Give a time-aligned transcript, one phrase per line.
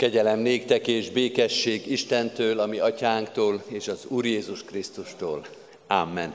[0.00, 5.46] Kegyelem néktek és békesség Istentől, ami atyánktól és az Úr Jézus Krisztustól.
[5.86, 6.34] Amen.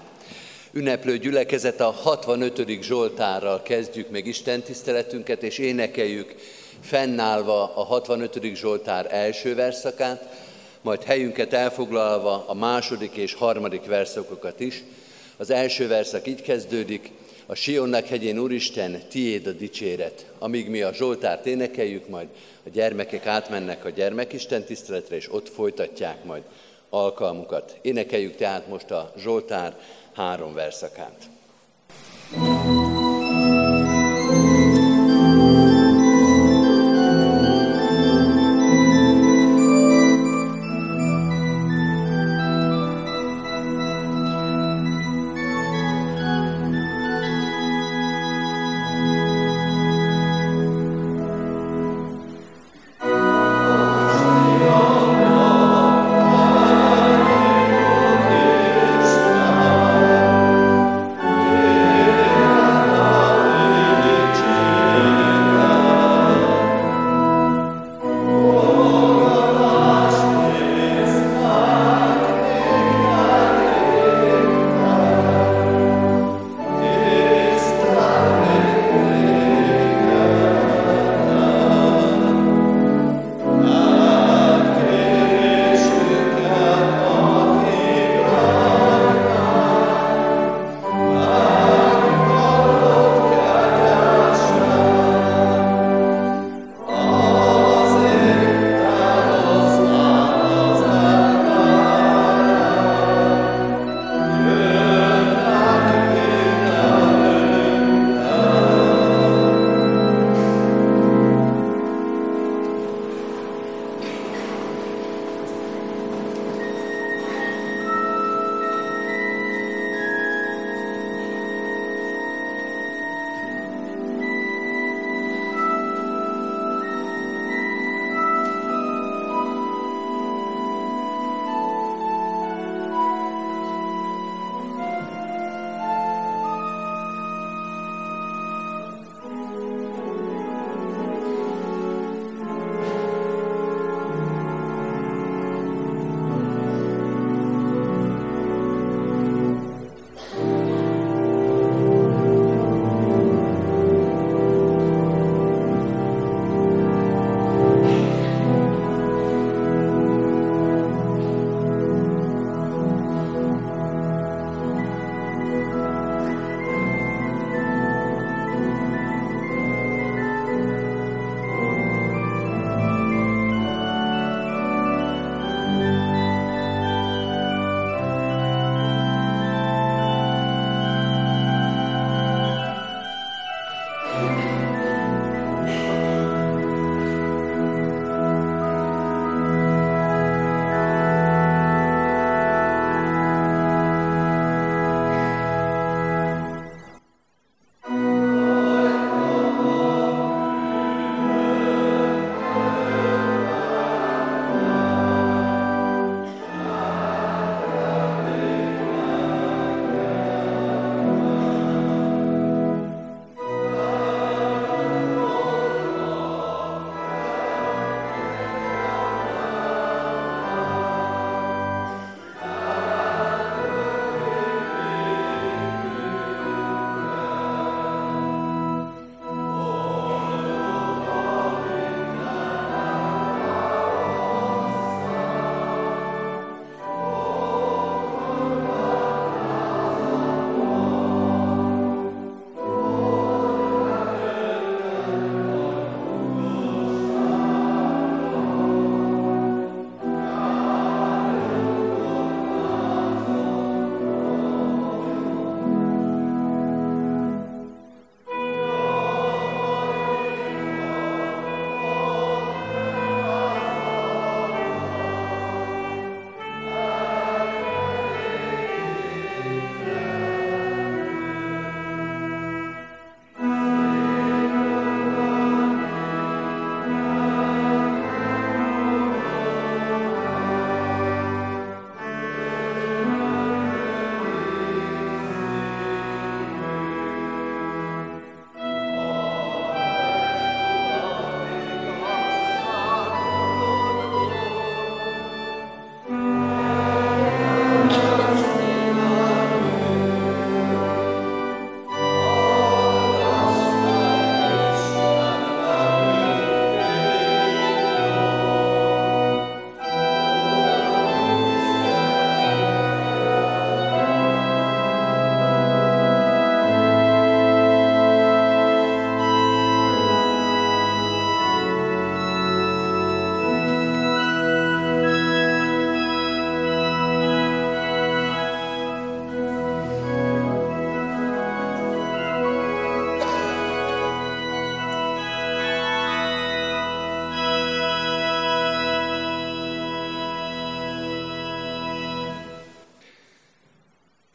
[0.72, 2.82] Ünneplő gyülekezet a 65.
[2.82, 6.36] Zsoltárral kezdjük meg Isten tiszteletünket, és énekeljük
[6.82, 8.56] fennállva a 65.
[8.56, 10.46] Zsoltár első verszakát,
[10.82, 14.84] majd helyünket elfoglalva a második és harmadik verszakokat is.
[15.38, 17.12] Az első verszak így kezdődik,
[17.46, 20.32] a Sionnak hegyén Úristen, tiéd a dicséret.
[20.40, 22.28] Amíg mi a Zsoltárt énekeljük, majd
[22.66, 26.44] a gyermekek átmennek a gyermekisten tiszteletre, és ott folytatják majd
[26.90, 27.78] alkalmukat.
[27.82, 29.78] Énekeljük tehát most a Zsoltár
[30.14, 31.35] három verszakát.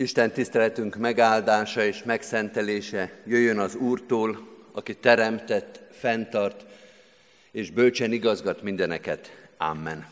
[0.00, 6.64] Isten tiszteletünk megáldása és megszentelése jöjjön az Úrtól, aki teremtett, fenntart
[7.50, 9.30] és bölcsen igazgat mindeneket.
[9.56, 10.06] Amen.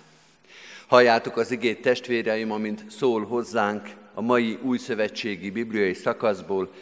[0.87, 6.73] Halljátok az igét testvéreim, amint szól hozzánk a mai újszövetségi bibliai szakaszból,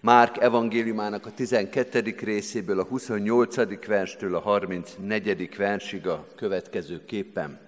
[0.00, 2.14] Márk evangéliumának a 12.
[2.20, 3.86] részéből, a 28.
[3.86, 5.56] verstől a 34.
[5.56, 7.67] versig a következő képen.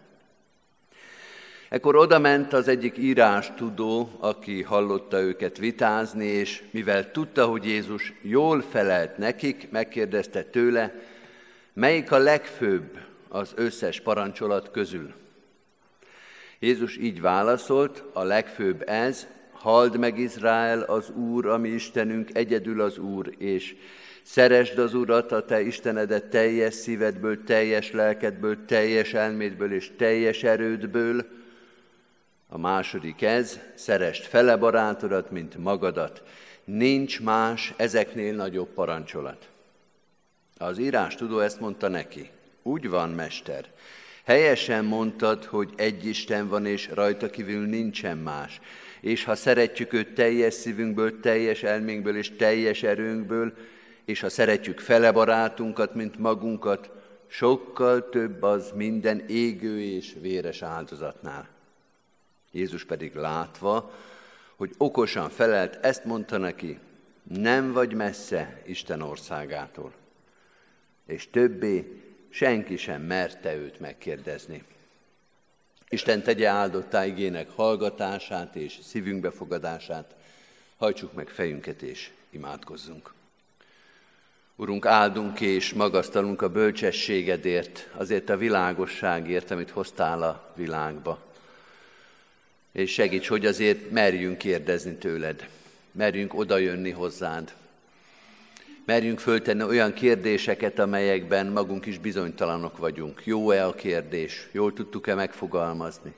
[1.71, 7.65] Ekkor oda ment az egyik írás tudó, aki hallotta őket vitázni, és mivel tudta, hogy
[7.65, 10.95] Jézus jól felelt nekik, megkérdezte tőle,
[11.73, 15.13] melyik a legfőbb az összes parancsolat közül.
[16.59, 22.99] Jézus így válaszolt, a legfőbb ez, halld meg Izrael, az Úr, ami Istenünk, egyedül az
[22.99, 23.77] Úr, és
[24.23, 31.39] szeresd az Urat, a te Istenedet teljes szívedből, teljes lelkedből, teljes elmédből és teljes erődből,
[32.53, 36.23] a második ez, szerest fele barátodat, mint magadat.
[36.65, 39.49] Nincs más ezeknél nagyobb parancsolat.
[40.59, 42.31] Az írás tudó ezt mondta neki.
[42.63, 43.65] Úgy van, mester.
[44.25, 48.61] Helyesen mondtad, hogy egy Isten van, és rajta kívül nincsen más.
[49.01, 53.53] És ha szeretjük őt teljes szívünkből, teljes elménkből és teljes erőnkből,
[54.05, 56.91] és ha szeretjük fele barátunkat, mint magunkat,
[57.27, 61.60] sokkal több az minden égő és véres áldozatnál.
[62.51, 63.93] Jézus pedig látva,
[64.57, 66.79] hogy okosan felelt, ezt mondta neki,
[67.23, 69.93] nem vagy messze Isten országától.
[71.07, 74.65] És többé senki sem merte őt megkérdezni.
[75.89, 80.15] Isten tegye áldottá igének hallgatását és szívünk befogadását,
[80.77, 83.13] hajtsuk meg fejünket és imádkozzunk.
[84.57, 91.30] Urunk, áldunk és magasztalunk a bölcsességedért, azért a világosságért, amit hoztál a világba
[92.73, 95.49] és segíts, hogy azért merjünk kérdezni tőled,
[95.93, 97.53] merjünk odajönni hozzád,
[98.85, 103.23] merjünk föltenni olyan kérdéseket, amelyekben magunk is bizonytalanok vagyunk.
[103.25, 104.49] Jó-e a kérdés?
[104.53, 106.13] Jól tudtuk-e megfogalmazni?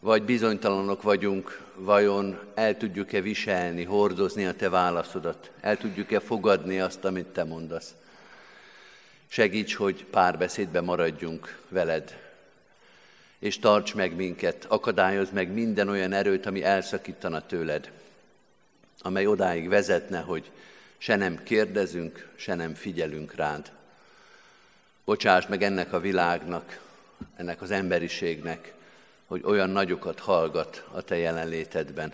[0.00, 5.50] Vagy bizonytalanok vagyunk, vajon el tudjuk-e viselni, hordozni a te válaszodat?
[5.60, 7.94] El tudjuk-e fogadni azt, amit te mondasz?
[9.28, 12.18] Segíts, hogy párbeszédbe maradjunk veled,
[13.44, 17.90] és tarts meg minket, akadályoz meg minden olyan erőt, ami elszakítana tőled,
[19.00, 20.50] amely odáig vezetne, hogy
[20.98, 23.72] se nem kérdezünk, se nem figyelünk rád.
[25.04, 26.80] Bocsáss meg ennek a világnak,
[27.36, 28.72] ennek az emberiségnek,
[29.26, 32.12] hogy olyan nagyokat hallgat a te jelenlétedben,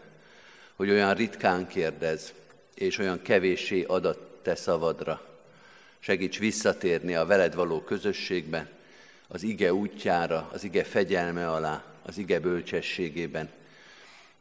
[0.77, 2.33] hogy olyan ritkán kérdez,
[2.75, 5.27] és olyan kevéssé adat te szavadra.
[5.99, 8.69] Segíts visszatérni a veled való közösségbe,
[9.33, 13.49] az ige útjára, az ige fegyelme alá, az ige bölcsességében.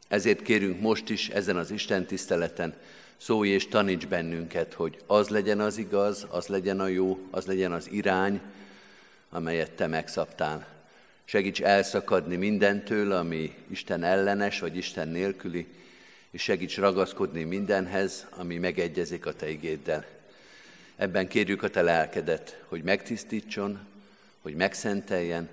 [0.08, 2.74] Ezért kérünk most is ezen az Isten tiszteleten,
[3.16, 7.72] szólj és taníts bennünket, hogy az legyen az igaz, az legyen a jó, az legyen
[7.72, 8.40] az irány,
[9.30, 10.66] amelyet Te megszabtál.
[11.24, 15.66] Segíts elszakadni mindentől, ami Isten ellenes vagy Isten nélküli,
[16.30, 20.06] és segíts ragaszkodni mindenhez, ami megegyezik a Te igéddel.
[20.96, 23.88] Ebben kérjük a Te lelkedet, hogy megtisztítson,
[24.42, 25.48] hogy megszenteljen,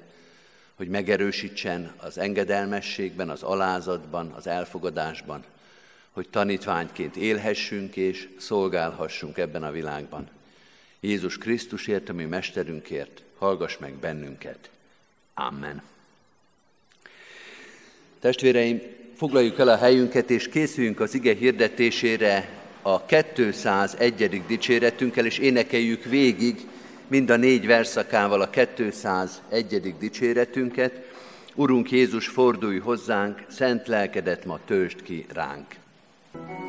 [0.76, 5.44] hogy megerősítsen az engedelmességben, az alázatban, az elfogadásban,
[6.12, 10.30] hogy tanítványként élhessünk és szolgálhassunk ebben a világban.
[11.00, 14.70] Jézus Krisztusért, ami Mesterünkért, hallgass meg bennünket.
[15.34, 15.82] Amen.
[18.20, 18.82] Testvéreim,
[19.16, 22.50] foglaljuk el a helyünket, és készüljünk az ige hirdetésére
[22.82, 24.46] a 201.
[24.48, 26.68] dicséretünkkel, és énekeljük végig
[27.08, 29.96] mind a négy verszakával a 201.
[30.00, 30.94] dicséretünket.
[31.56, 35.66] Urunk Jézus, fordulj hozzánk, szent lelkedet ma töltsd ki ránk.
[36.34, 36.67] thank you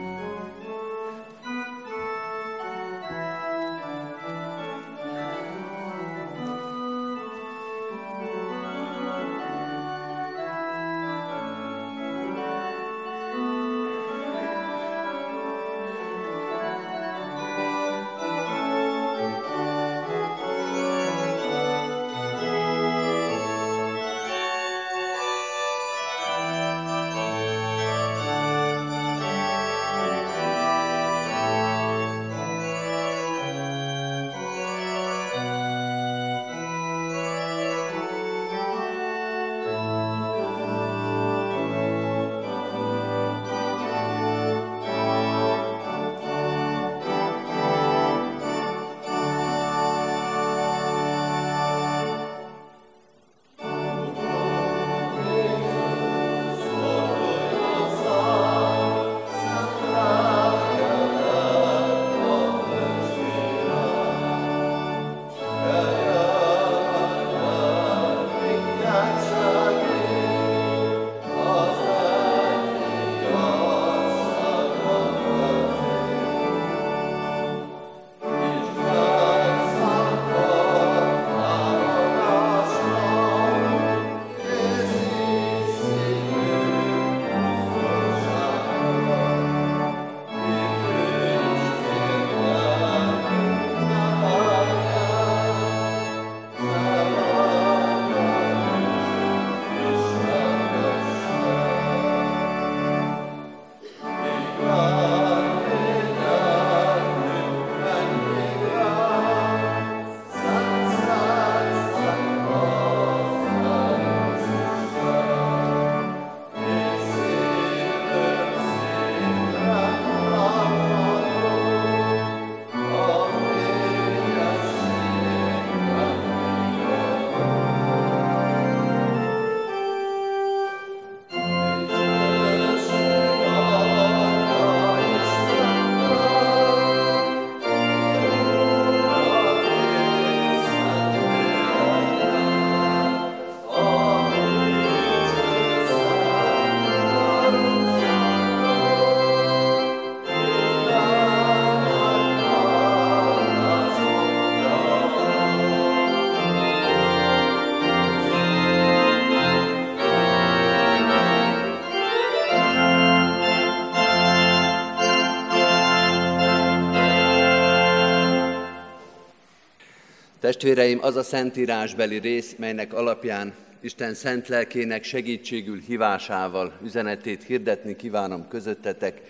[170.48, 178.48] Testvéreim, az a szentírásbeli rész, melynek alapján Isten szent lelkének segítségül hívásával üzenetét hirdetni kívánom
[178.48, 179.20] közöttetek,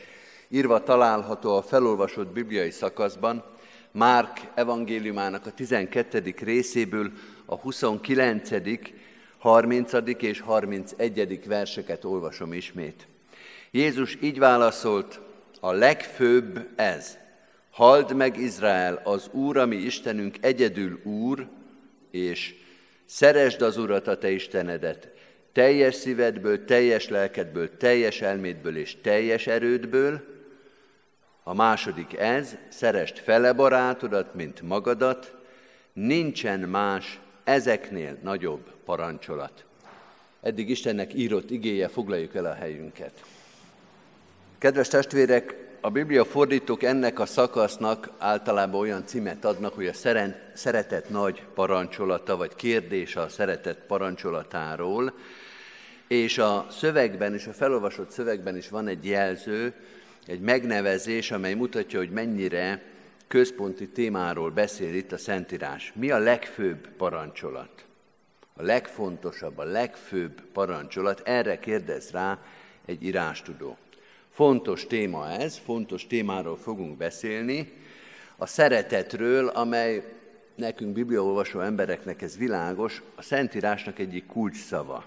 [0.48, 3.44] írva található a felolvasott bibliai szakaszban,
[3.92, 6.34] Márk evangéliumának a 12.
[6.40, 7.10] részéből
[7.46, 8.50] a 29.,
[9.38, 9.92] 30.
[10.18, 11.46] és 31.
[11.46, 13.06] verseket olvasom ismét.
[13.70, 15.20] Jézus így válaszolt,
[15.60, 17.18] a legfőbb ez.
[17.78, 21.46] Hald meg Izrael, az Úr, ami Istenünk egyedül Úr,
[22.10, 22.54] és
[23.04, 25.08] szeresd az Urat, a te Istenedet,
[25.52, 30.20] teljes szívedből, teljes lelkedből, teljes elmédből és teljes erődből.
[31.42, 35.34] A második ez, szerest fele barátodat, mint magadat,
[35.92, 39.64] nincsen más ezeknél nagyobb parancsolat.
[40.40, 43.24] Eddig Istennek írott igéje, foglaljuk el a helyünket.
[44.58, 49.92] Kedves testvérek, a Biblia fordítók ennek a szakasznak általában olyan címet adnak, hogy a
[50.54, 55.12] szeretet nagy parancsolata, vagy kérdés a szeretet parancsolatáról,
[56.08, 59.72] és a szövegben és a felolvasott szövegben is van egy jelző,
[60.26, 62.82] egy megnevezés, amely mutatja, hogy mennyire
[63.26, 65.92] központi témáról beszél itt a Szentírás.
[65.94, 67.84] Mi a legfőbb parancsolat?
[68.54, 72.38] A legfontosabb, a legfőbb parancsolat, erre kérdez rá
[72.86, 73.76] egy írástudó.
[74.38, 77.72] Fontos téma ez, fontos témáról fogunk beszélni,
[78.36, 80.04] a szeretetről, amely
[80.54, 85.04] nekünk bibliaolvasó embereknek ez világos, a Szentírásnak egyik kulcsszava.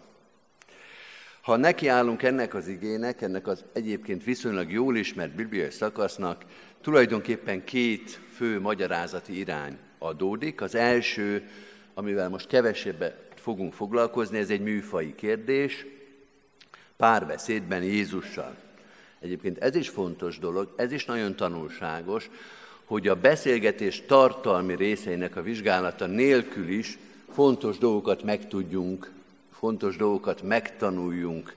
[1.42, 6.46] Ha nekiállunk ennek az igének, ennek az egyébként viszonylag jól ismert bibliai szakasznak,
[6.82, 10.62] tulajdonképpen két fő magyarázati irány adódik.
[10.62, 11.50] Az első,
[11.94, 15.86] amivel most kevesebbet fogunk foglalkozni, ez egy műfai kérdés,
[16.98, 18.70] párbeszédben Jézussal.
[19.22, 22.30] Egyébként ez is fontos dolog, ez is nagyon tanulságos,
[22.86, 26.98] hogy a beszélgetés tartalmi részeinek a vizsgálata nélkül is
[27.34, 29.12] fontos dolgokat megtudjunk,
[29.52, 31.54] fontos dolgokat megtanuljunk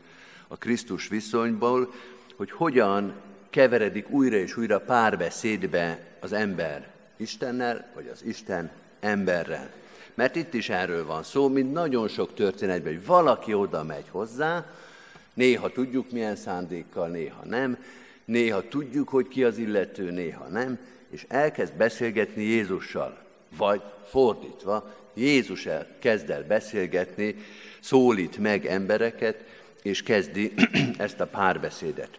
[0.49, 1.93] a Krisztus viszonyból,
[2.37, 3.13] hogy hogyan
[3.51, 9.71] keveredik újra és újra párbeszédbe az ember Istennel, vagy az Isten emberrel.
[10.15, 14.67] Mert itt is erről van szó, mint nagyon sok történetben, hogy valaki oda megy hozzá,
[15.35, 17.79] Néha tudjuk, milyen szándékkal, néha nem.
[18.25, 20.79] Néha tudjuk, hogy ki az illető, néha nem.
[21.11, 23.19] És elkezd beszélgetni Jézussal.
[23.57, 27.35] Vagy fordítva, Jézus el, kezd el beszélgetni,
[27.81, 29.37] szólít meg embereket,
[29.83, 30.53] és kezdi
[30.99, 32.19] ezt a párbeszédet.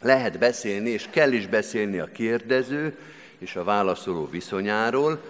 [0.00, 2.96] Lehet beszélni, és kell is beszélni a kérdező
[3.38, 5.22] és a válaszoló viszonyáról,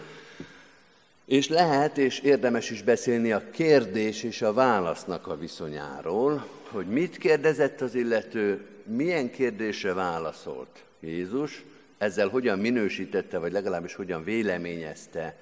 [1.25, 7.19] és lehet és érdemes is beszélni a kérdés és a válasznak a viszonyáról, hogy mit
[7.19, 11.65] kérdezett az illető, milyen kérdésre válaszolt Jézus,
[11.99, 15.37] ezzel hogyan minősítette, vagy legalábbis hogyan véleményezte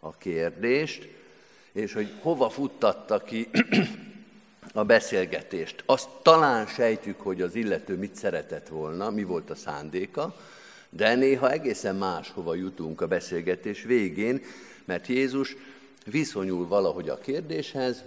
[0.00, 1.08] a kérdést,
[1.72, 3.48] és hogy hova futtatta ki
[4.72, 5.82] a beszélgetést.
[5.86, 10.36] Azt talán sejtjük, hogy az illető mit szeretett volna, mi volt a szándéka,
[10.90, 14.44] de néha egészen máshova jutunk a beszélgetés végén,
[14.84, 15.56] mert Jézus
[16.06, 18.04] viszonyul valahogy a kérdéshez,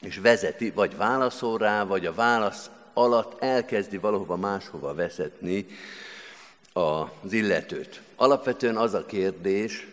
[0.00, 5.66] és vezeti, vagy válaszol rá, vagy a válasz alatt elkezdi valahova máshova vezetni
[6.72, 8.00] az illetőt.
[8.16, 9.86] Alapvetően az a kérdés,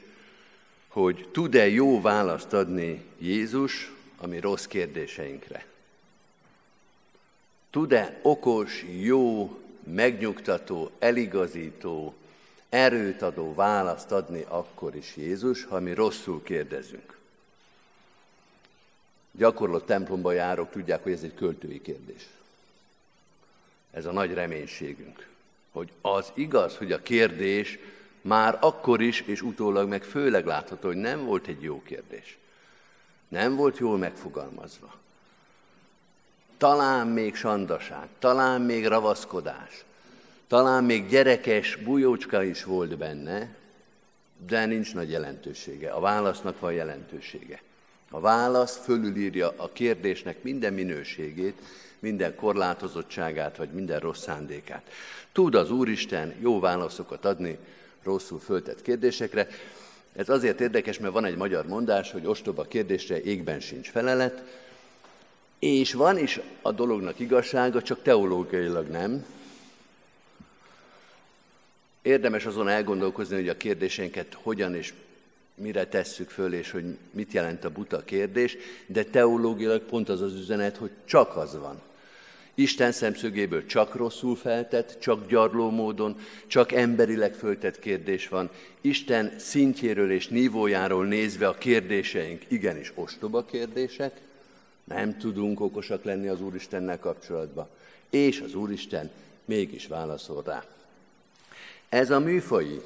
[0.88, 5.66] hogy tud-e jó választ adni Jézus a mi rossz kérdéseinkre.
[7.70, 12.14] Tud-e okos, jó, megnyugtató, eligazító,
[12.70, 17.18] erőt adó választ adni akkor is Jézus, ha mi rosszul kérdezünk.
[19.38, 22.28] Gyakorlott templomba járok, tudják, hogy ez egy költői kérdés.
[23.92, 25.28] Ez a nagy reménységünk,
[25.72, 27.80] hogy az igaz, hogy a kérdés
[28.22, 32.38] már akkor is, és utólag meg főleg látható, hogy nem volt egy jó kérdés.
[33.28, 34.94] Nem volt jól megfogalmazva.
[36.58, 39.84] Talán még sandaság, talán még ravaszkodás,
[40.48, 43.56] talán még gyerekes bujócska is volt benne,
[44.48, 45.92] de nincs nagy jelentősége.
[45.92, 47.62] A válasznak van jelentősége.
[48.16, 51.62] A válasz fölülírja a kérdésnek minden minőségét,
[52.00, 54.92] minden korlátozottságát, vagy minden rossz szándékát.
[55.32, 57.58] Tud az Úristen jó válaszokat adni
[58.04, 59.48] rosszul föltett kérdésekre.
[60.16, 64.44] Ez azért érdekes, mert van egy magyar mondás, hogy ostoba kérdésre égben sincs felelet,
[65.60, 69.26] és van is a dolognak igazsága, csak teológiailag nem.
[72.02, 74.94] Érdemes azon elgondolkozni, hogy a kérdéseinket hogyan és
[75.56, 80.34] mire tesszük föl, és hogy mit jelent a buta kérdés, de teológiailag pont az az
[80.34, 81.82] üzenet, hogy csak az van.
[82.56, 88.50] Isten szemszögéből csak rosszul feltett, csak gyarló módon, csak emberileg föltett kérdés van.
[88.82, 94.22] Isten szintjéről és nívójáról nézve a kérdéseink igenis ostoba kérdések,
[94.84, 97.68] nem tudunk okosak lenni az Úristennel kapcsolatban.
[98.10, 99.10] És az Úristen
[99.46, 100.64] mégis válaszol rá.
[101.90, 102.82] Ez a műfai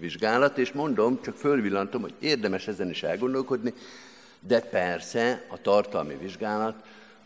[0.00, 3.74] vizsgálat, és mondom, csak fölvillantom, hogy érdemes ezen is elgondolkodni,
[4.40, 6.74] de persze a tartalmi vizsgálat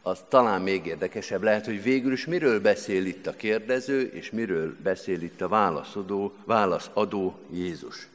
[0.07, 4.77] az talán még érdekesebb lehet, hogy végül is miről beszél itt a kérdező, és miről
[4.83, 8.09] beszél itt a válaszadó, válaszadó Jézus.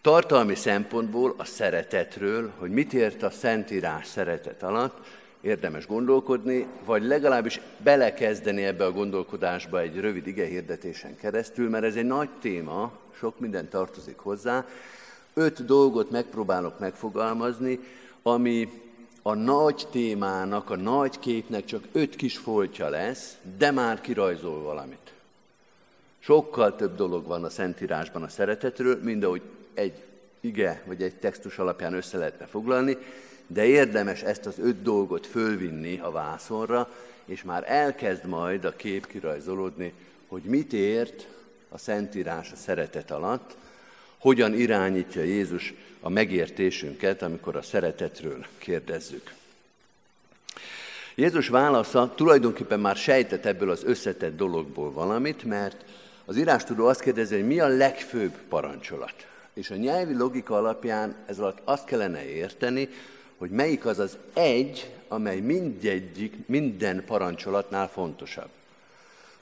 [0.00, 5.06] Tartalmi szempontból a szeretetről, hogy mit ért a Szentírás szeretet alatt,
[5.40, 12.04] érdemes gondolkodni, vagy legalábbis belekezdeni ebbe a gondolkodásba egy rövid igehirdetésen keresztül, mert ez egy
[12.04, 14.66] nagy téma, sok minden tartozik hozzá.
[15.34, 17.80] Öt dolgot megpróbálok megfogalmazni,
[18.22, 18.82] ami
[19.22, 25.12] a nagy témának, a nagy képnek csak öt kis foltja lesz, de már kirajzol valamit.
[26.18, 29.42] Sokkal több dolog van a Szentírásban a szeretetről, mint ahogy
[29.74, 30.02] egy
[30.40, 32.96] ige vagy egy textus alapján össze lehetne foglalni,
[33.46, 36.88] de érdemes ezt az öt dolgot fölvinni a vászonra,
[37.24, 39.92] és már elkezd majd a kép kirajzolódni,
[40.28, 41.26] hogy mit ért
[41.72, 43.56] a Szentírás a szeretet alatt,
[44.18, 49.32] hogyan irányítja Jézus a megértésünket, amikor a szeretetről kérdezzük.
[51.14, 55.84] Jézus válasza tulajdonképpen már sejtett ebből az összetett dologból valamit, mert
[56.24, 59.26] az írástudó azt kérdezi, hogy mi a legfőbb parancsolat.
[59.54, 62.88] És a nyelvi logika alapján ez alatt azt kellene érteni,
[63.36, 68.48] hogy melyik az az egy, amely mindegyik, minden parancsolatnál fontosabb.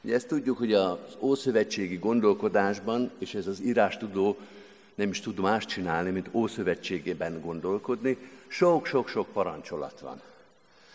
[0.00, 4.36] Ugye ezt tudjuk, hogy az ószövetségi gondolkodásban, és ez az írástudó
[4.94, 10.20] nem is tud más csinálni, mint ószövetségében gondolkodni, sok-sok-sok parancsolat van.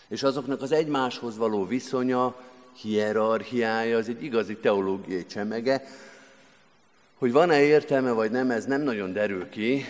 [0.07, 2.35] És azoknak az egymáshoz való viszonya,
[2.81, 5.87] hierarchiája, az egy igazi teológiai csemege,
[7.17, 9.85] hogy van-e értelme vagy nem, ez nem nagyon derül ki,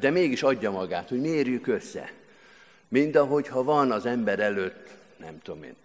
[0.00, 2.12] de mégis adja magát, hogy mérjük össze.
[2.88, 5.76] Mind ahogy ha van az ember előtt, nem tudom én,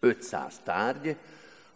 [0.00, 1.16] 500 tárgy,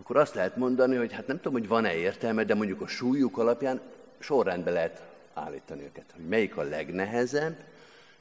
[0.00, 3.38] akkor azt lehet mondani, hogy hát nem tudom, hogy van-e értelme, de mondjuk a súlyuk
[3.38, 3.80] alapján
[4.18, 5.02] sorrendbe lehet
[5.34, 7.56] állítani őket, hogy melyik a legnehezebb,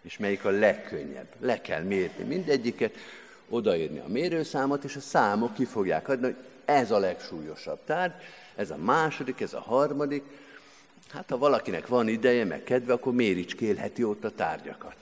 [0.01, 1.27] és melyik a legkönnyebb.
[1.39, 2.95] Le kell mérni mindegyiket,
[3.49, 6.35] odaírni a mérőszámot, és a számok ki fogják adni, hogy
[6.65, 8.13] ez a legsúlyosabb tárgy,
[8.55, 10.23] ez a második, ez a harmadik.
[11.09, 14.95] Hát ha valakinek van ideje, meg kedve, akkor méricskélheti ott a tárgyakat.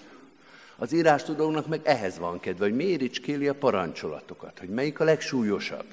[0.78, 5.86] Az írástudóknak meg ehhez van kedve, hogy méricskéli a parancsolatokat, hogy melyik a legsúlyosabb.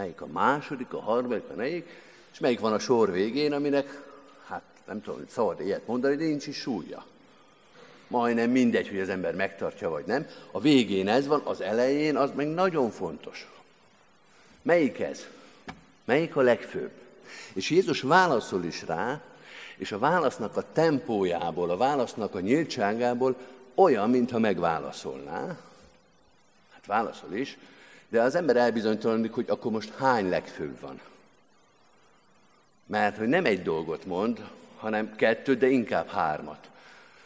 [0.00, 1.88] Melyik a második, a harmadik, a negyedik,
[2.32, 4.02] és melyik van a sor végén, aminek,
[4.46, 7.04] hát nem tudom, hogy szabad ilyet mondani, de nincs is súlya.
[8.06, 10.26] Majdnem mindegy, hogy az ember megtartja vagy nem.
[10.50, 13.50] A végén ez van, az elején az meg nagyon fontos.
[14.62, 15.26] Melyik ez?
[16.04, 16.92] Melyik a legfőbb?
[17.52, 19.22] És Jézus válaszol is rá,
[19.76, 23.36] és a válasznak a tempójából, a válasznak a nyíltságából
[23.74, 25.46] olyan, mintha megválaszolná.
[26.70, 27.58] Hát válaszol is,
[28.10, 31.00] de az ember elbizonytalanodik, hogy akkor most hány legfőbb van.
[32.86, 34.44] Mert hogy nem egy dolgot mond,
[34.76, 36.70] hanem kettő, de inkább hármat.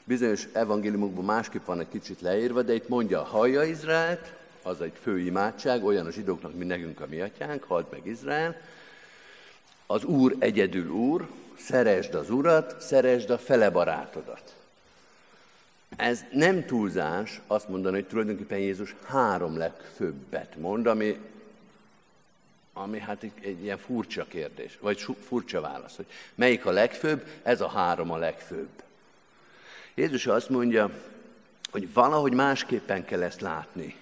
[0.05, 5.19] Bizonyos evangéliumokban másképp van egy kicsit leírva, de itt mondja, hallja Izraelt, az egy fő
[5.19, 8.57] imádság, olyan a zsidóknak, mint nekünk a mi atyánk, halld meg Izrael.
[9.87, 14.55] Az Úr egyedül Úr, szeresd az Urat, szeresd a fele barátodat.
[15.97, 21.19] Ez nem túlzás azt mondani, hogy tulajdonképpen Jézus három legfőbbet mond, ami
[22.77, 27.61] ami hát egy, egy ilyen furcsa kérdés, vagy furcsa válasz, hogy melyik a legfőbb, ez
[27.61, 28.69] a három a legfőbb.
[29.95, 30.91] Jézus azt mondja,
[31.71, 33.97] hogy valahogy másképpen kell ezt látni.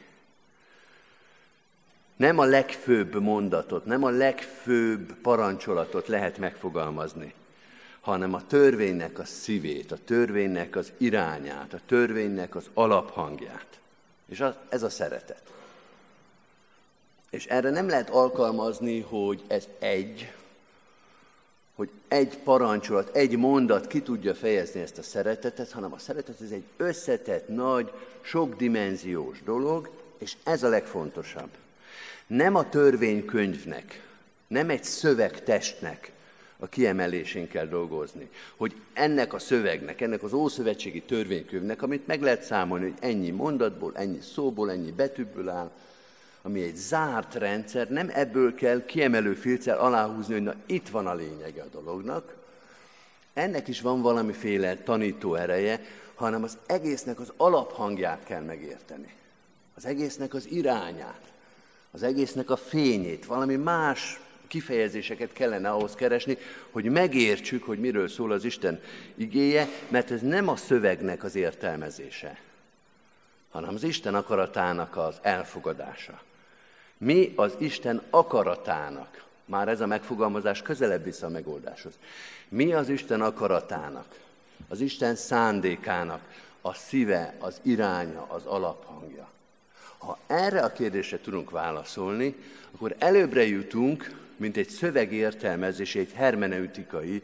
[2.16, 7.34] Nem a legfőbb mondatot, nem a legfőbb parancsolatot lehet megfogalmazni,
[8.02, 13.80] hanem a törvénynek a szívét, a törvénynek az irányát, a törvénynek az alaphangját.
[14.28, 15.42] És az, ez a szeretet.
[17.30, 20.32] És erre nem lehet alkalmazni, hogy ez egy,
[21.74, 26.50] hogy egy parancsolat, egy mondat ki tudja fejezni ezt a szeretetet, hanem a szeretet ez
[26.50, 31.50] egy összetett, nagy, sokdimenziós dolog, és ez a legfontosabb.
[32.26, 34.06] Nem a törvénykönyvnek,
[34.46, 36.11] nem egy szövegtestnek
[36.62, 38.28] a kiemelésén kell dolgozni.
[38.56, 43.92] Hogy ennek a szövegnek, ennek az ószövetségi törvénykönyvnek, amit meg lehet számolni, hogy ennyi mondatból,
[43.96, 45.70] ennyi szóból, ennyi betűből áll,
[46.42, 51.14] ami egy zárt rendszer, nem ebből kell kiemelő filccel aláhúzni, hogy na itt van a
[51.14, 52.34] lényege a dolognak.
[53.34, 55.80] Ennek is van valamiféle tanító ereje,
[56.14, 59.14] hanem az egésznek az alaphangját kell megérteni.
[59.74, 61.32] Az egésznek az irányát.
[61.90, 64.20] Az egésznek a fényét, valami más
[64.52, 66.38] kifejezéseket kellene ahhoz keresni,
[66.70, 68.80] hogy megértsük, hogy miről szól az Isten
[69.14, 72.40] igéje, mert ez nem a szövegnek az értelmezése,
[73.50, 76.22] hanem az Isten akaratának az elfogadása.
[76.98, 79.24] Mi az Isten akaratának?
[79.44, 81.92] Már ez a megfogalmazás közelebb vissza a megoldáshoz.
[82.48, 84.18] Mi az Isten akaratának,
[84.68, 86.20] az Isten szándékának
[86.60, 89.28] a szíve, az iránya, az alaphangja?
[89.98, 92.34] Ha erre a kérdésre tudunk válaszolni,
[92.74, 97.22] akkor előbbre jutunk, mint egy szövegértelmezés, egy hermeneutikai,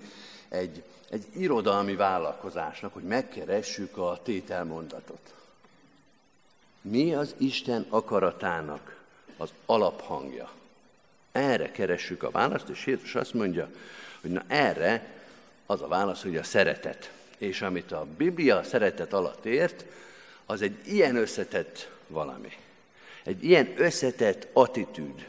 [0.48, 5.34] egy, egy irodalmi vállalkozásnak, hogy megkeressük a tételmondatot.
[6.80, 8.96] Mi az Isten akaratának
[9.36, 10.50] az alaphangja?
[11.32, 13.70] Erre keressük a választ, és Jézus azt mondja,
[14.20, 15.06] hogy na erre
[15.66, 17.12] az a válasz, hogy a szeretet.
[17.38, 19.84] És amit a Biblia szeretet alatt ért,
[20.46, 22.52] az egy ilyen összetett valami.
[23.24, 25.26] Egy ilyen összetett attitűd.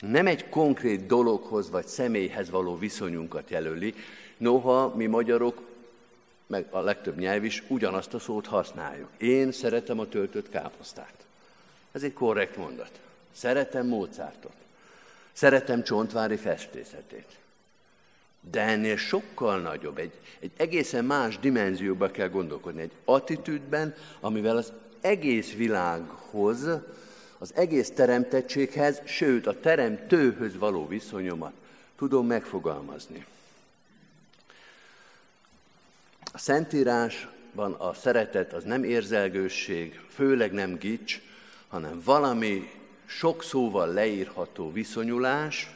[0.00, 3.94] Nem egy konkrét dologhoz vagy személyhez való viszonyunkat jelöli,
[4.36, 5.60] noha mi magyarok,
[6.46, 9.08] meg a legtöbb nyelv is ugyanazt a szót használjuk.
[9.18, 11.14] Én szeretem a töltött káposztát.
[11.92, 12.90] Ez egy korrekt mondat.
[13.32, 14.52] Szeretem Mozartot.
[15.32, 17.38] Szeretem Csontvári festészetét.
[18.50, 22.80] De ennél sokkal nagyobb, egy, egy egészen más dimenzióba kell gondolkodni.
[22.80, 26.68] Egy attitűdben, amivel az egész világhoz,
[27.42, 31.52] az egész teremtettséghez, sőt a teremtőhöz való viszonyomat
[31.96, 33.26] tudom megfogalmazni.
[36.32, 41.20] A Szentírásban a szeretet az nem érzelgőség, főleg nem gics,
[41.68, 42.70] hanem valami
[43.06, 45.70] sok szóval leírható viszonyulás,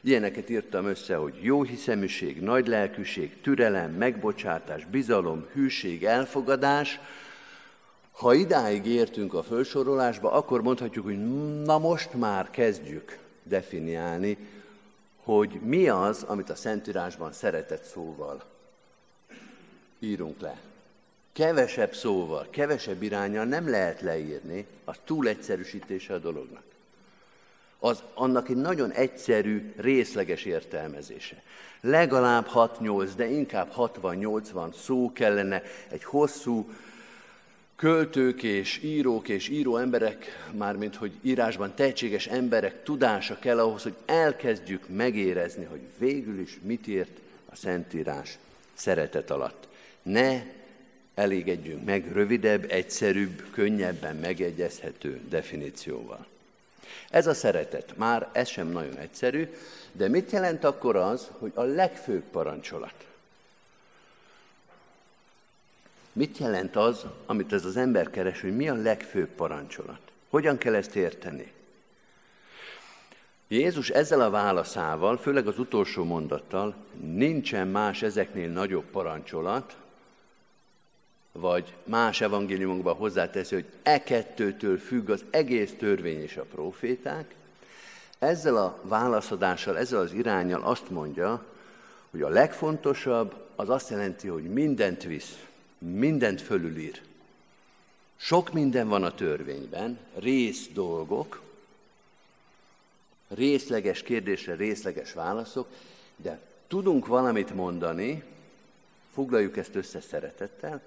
[0.00, 7.00] Ilyeneket írtam össze, hogy jó hiszeműség, nagy lelkűség, türelem, megbocsátás, bizalom, hűség, elfogadás.
[8.18, 11.18] Ha idáig értünk a felsorolásba, akkor mondhatjuk, hogy
[11.62, 14.36] na most már kezdjük definiálni,
[15.22, 18.44] hogy mi az, amit a Szentírásban szeretett szóval
[19.98, 20.60] írunk le.
[21.32, 26.62] Kevesebb szóval, kevesebb irányal nem lehet leírni, az túl egyszerűsítése a dolognak
[27.78, 31.42] az annak egy nagyon egyszerű, részleges értelmezése.
[31.80, 36.70] Legalább 6-8, de inkább 60-80 szó kellene egy hosszú
[37.78, 43.94] költők és írók és író emberek, mármint hogy írásban tehetséges emberek tudása kell ahhoz, hogy
[44.06, 47.18] elkezdjük megérezni, hogy végül is mit ért
[47.50, 48.38] a Szentírás
[48.74, 49.68] szeretet alatt.
[50.02, 50.42] Ne
[51.14, 56.26] elégedjünk meg rövidebb, egyszerűbb, könnyebben megegyezhető definícióval.
[57.10, 57.96] Ez a szeretet.
[57.96, 59.48] Már ez sem nagyon egyszerű,
[59.92, 63.07] de mit jelent akkor az, hogy a legfőbb parancsolat?
[66.18, 70.00] Mit jelent az, amit ez az ember keres, hogy mi a legfőbb parancsolat?
[70.28, 71.52] Hogyan kell ezt érteni?
[73.48, 79.76] Jézus ezzel a válaszával, főleg az utolsó mondattal, nincsen más ezeknél nagyobb parancsolat,
[81.32, 87.34] vagy más evangéliumokban hozzáteszi, hogy e kettőtől függ az egész törvény és a proféták,
[88.18, 91.44] ezzel a válaszadással, ezzel az irányjal azt mondja,
[92.10, 95.47] hogy a legfontosabb az azt jelenti, hogy mindent visz,
[95.78, 97.02] mindent fölülír.
[98.16, 101.42] Sok minden van a törvényben, rész dolgok,
[103.28, 105.68] részleges kérdésre részleges válaszok,
[106.16, 108.24] de tudunk valamit mondani,
[109.12, 110.82] foglaljuk ezt össze szeretettel,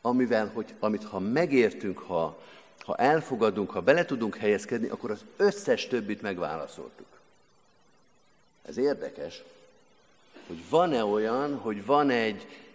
[0.00, 2.42] amivel, hogy, amit ha megértünk, ha,
[2.84, 7.06] ha elfogadunk, ha bele tudunk helyezkedni, akkor az összes többit megválaszoltuk.
[8.62, 9.42] Ez érdekes,
[10.46, 12.65] hogy van-e olyan, hogy van egy,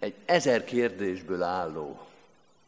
[0.00, 1.98] egy ezer kérdésből álló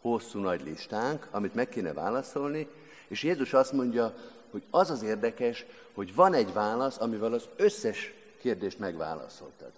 [0.00, 2.68] hosszú nagy listánk, amit meg kéne válaszolni,
[3.08, 4.14] és Jézus azt mondja,
[4.50, 5.64] hogy az az érdekes,
[5.94, 9.70] hogy van egy válasz, amivel az összes kérdést megválaszoltad.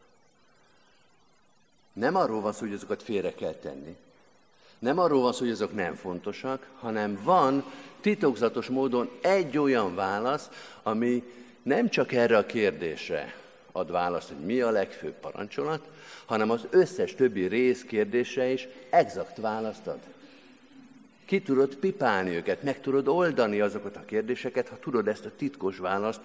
[1.93, 3.97] Nem arról van szó, hogy azokat félre kell tenni,
[4.79, 7.65] nem arról van szó, hogy azok nem fontosak, hanem van
[8.01, 10.49] titokzatos módon egy olyan válasz,
[10.83, 11.23] ami
[11.63, 13.44] nem csak erre a kérdésre
[13.77, 15.89] ad választ, hogy mi a legfőbb parancsolat,
[16.25, 19.99] hanem az összes többi rész kérdésre is exakt választ ad.
[21.25, 25.79] Ki tudod pipálni őket, meg tudod oldani azokat a kérdéseket, ha tudod ezt a titkos
[25.79, 26.21] választ,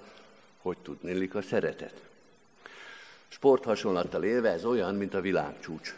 [0.62, 2.02] hogy tudnélik a szeretet.
[3.28, 5.96] Sporthasonlattal élve ez olyan, mint a világcsúcs.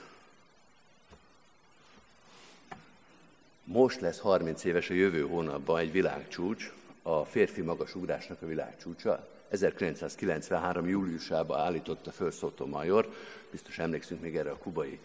[3.63, 9.27] Most lesz 30 éves a jövő hónapban egy világcsúcs, a férfi magas ugrásnak a világcsúcsa.
[9.51, 10.87] 1993.
[10.87, 13.13] júliusában állította föl Sotomayor,
[13.51, 14.99] biztos emlékszünk még erre a kubai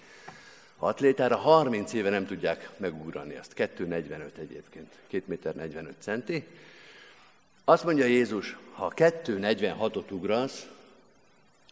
[0.78, 3.52] atlétára 30 éve nem tudják megugrani azt.
[3.56, 4.92] 2,45 egyébként.
[5.06, 6.46] 2 méter 45 centi.
[7.64, 10.66] Azt mondja Jézus, ha 2,46-ot ugrasz,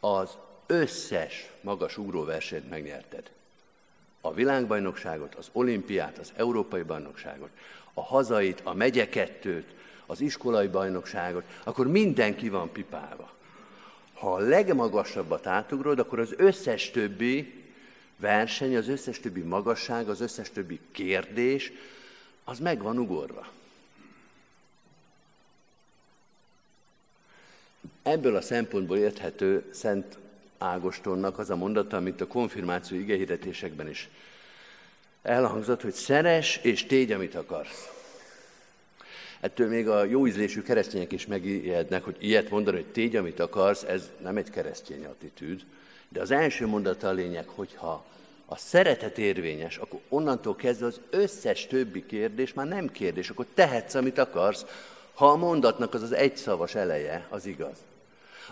[0.01, 0.31] az
[0.67, 3.31] összes magas ugróversenyt megnyerted.
[4.21, 7.51] A világbajnokságot, az olimpiát, az európai bajnokságot,
[7.95, 9.75] a hazait, a megyekettőt,
[10.07, 13.33] az iskolai bajnokságot, akkor mindenki van pipálva.
[14.14, 17.64] Ha a legmagasabbat átugrod, akkor az összes többi
[18.17, 21.73] verseny, az összes többi magasság, az összes többi kérdés,
[22.45, 23.47] az meg van ugorva.
[28.03, 30.19] Ebből a szempontból érthető Szent
[30.59, 34.09] Ágostonnak az a mondata, amit a konfirmáció igehirdetésekben is
[35.23, 38.04] elhangzott, hogy szeres és tégy, amit akarsz.
[39.45, 43.83] Ettől még a jó ízlésű keresztények is megijednek, hogy ilyet mondani, hogy tégy, amit akarsz,
[43.83, 45.61] ez nem egy keresztény attitűd.
[46.09, 48.05] De az első mondata a lényeg, hogyha
[48.47, 53.95] a szeretet érvényes, akkor onnantól kezdve az összes többi kérdés már nem kérdés, akkor tehetsz,
[53.95, 54.65] amit akarsz,
[55.15, 57.77] ha a mondatnak az az egyszavas eleje az igaz.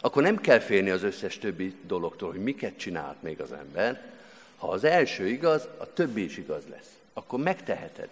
[0.00, 4.12] Akkor nem kell félni az összes többi dologtól, hogy miket csinált még az ember.
[4.56, 6.90] Ha az első igaz, a többi is igaz lesz.
[7.12, 8.08] Akkor megteheted.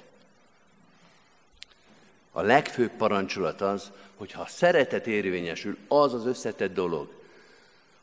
[2.33, 7.09] A legfőbb parancsolat az, hogy ha szeretet érvényesül, az az összetett dolog,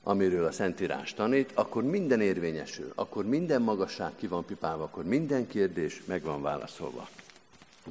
[0.04, 5.48] amiről a Szentírás tanít, akkor minden érvényesül, akkor minden magasság ki van pipálva, akkor minden
[5.48, 7.10] kérdés meg van válaszolva.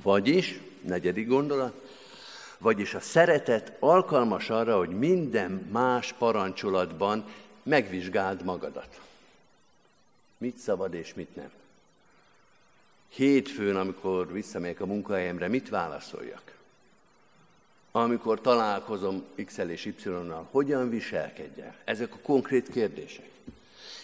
[0.03, 1.75] Vagyis, negyedik gondolat,
[2.59, 7.25] vagyis a szeretet alkalmas arra, hogy minden más parancsolatban
[7.63, 9.01] megvizsgáld magadat.
[10.39, 11.51] Mit szabad és mit nem.
[13.09, 16.55] Hétfőn, amikor visszamegyek a munkahelyemre, mit válaszoljak?
[17.93, 21.75] Amikor találkozom x és Y-nal, hogyan viselkedjek?
[21.85, 23.31] Ezek a konkrét kérdések.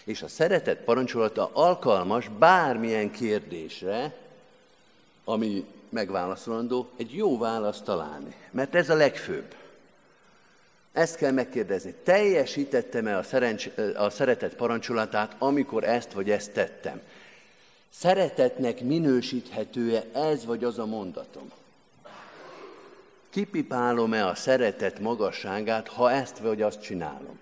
[0.03, 4.15] És a szeretet parancsolata alkalmas bármilyen kérdésre,
[5.23, 8.35] ami megválaszolandó, egy jó választ találni.
[8.51, 9.55] Mert ez a legfőbb.
[10.91, 11.93] Ezt kell megkérdezni.
[12.03, 17.01] Teljesítettem-e a, szerencs- a szeretet parancsolatát, amikor ezt vagy ezt tettem?
[17.93, 21.51] Szeretetnek minősíthető-e ez vagy az a mondatom?
[23.29, 27.39] Kipipálom-e a szeretet magasságát, ha ezt vagy azt csinálom?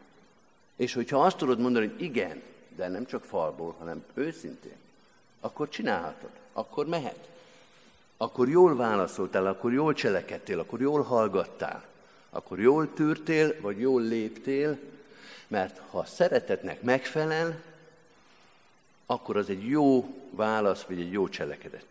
[0.75, 2.41] És hogyha azt tudod mondani, hogy igen,
[2.75, 4.75] de nem csak falból, hanem őszintén,
[5.39, 7.29] akkor csinálhatod, akkor mehet
[8.21, 11.83] akkor jól válaszoltál, akkor jól cselekedtél, akkor jól hallgattál,
[12.29, 14.77] akkor jól tűrtél, vagy jól léptél,
[15.47, 17.61] mert ha szeretetnek megfelel,
[19.11, 21.85] akkor az egy jó válasz, vagy egy jó cselekedet.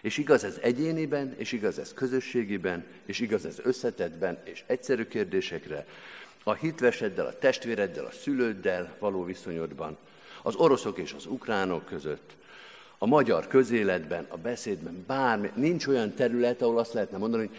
[0.00, 5.86] És igaz ez egyéniben, és igaz ez közösségiben, és igaz ez összetettben, és egyszerű kérdésekre,
[6.44, 9.96] a hitveseddel, a testvéreddel, a szülőddel való viszonyodban,
[10.42, 12.36] az oroszok és az ukránok között,
[12.98, 17.56] a magyar közéletben, a beszédben, bármi, nincs olyan terület, ahol azt lehetne mondani, hogy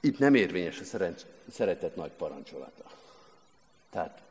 [0.00, 2.84] itt nem érvényes a szeret, szeretet nagy parancsolata.
[3.90, 4.23] Tehát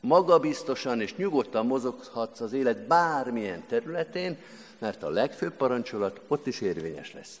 [0.00, 4.36] magabiztosan és nyugodtan mozoghatsz az élet bármilyen területén,
[4.78, 7.40] mert a legfőbb parancsolat ott is érvényes lesz.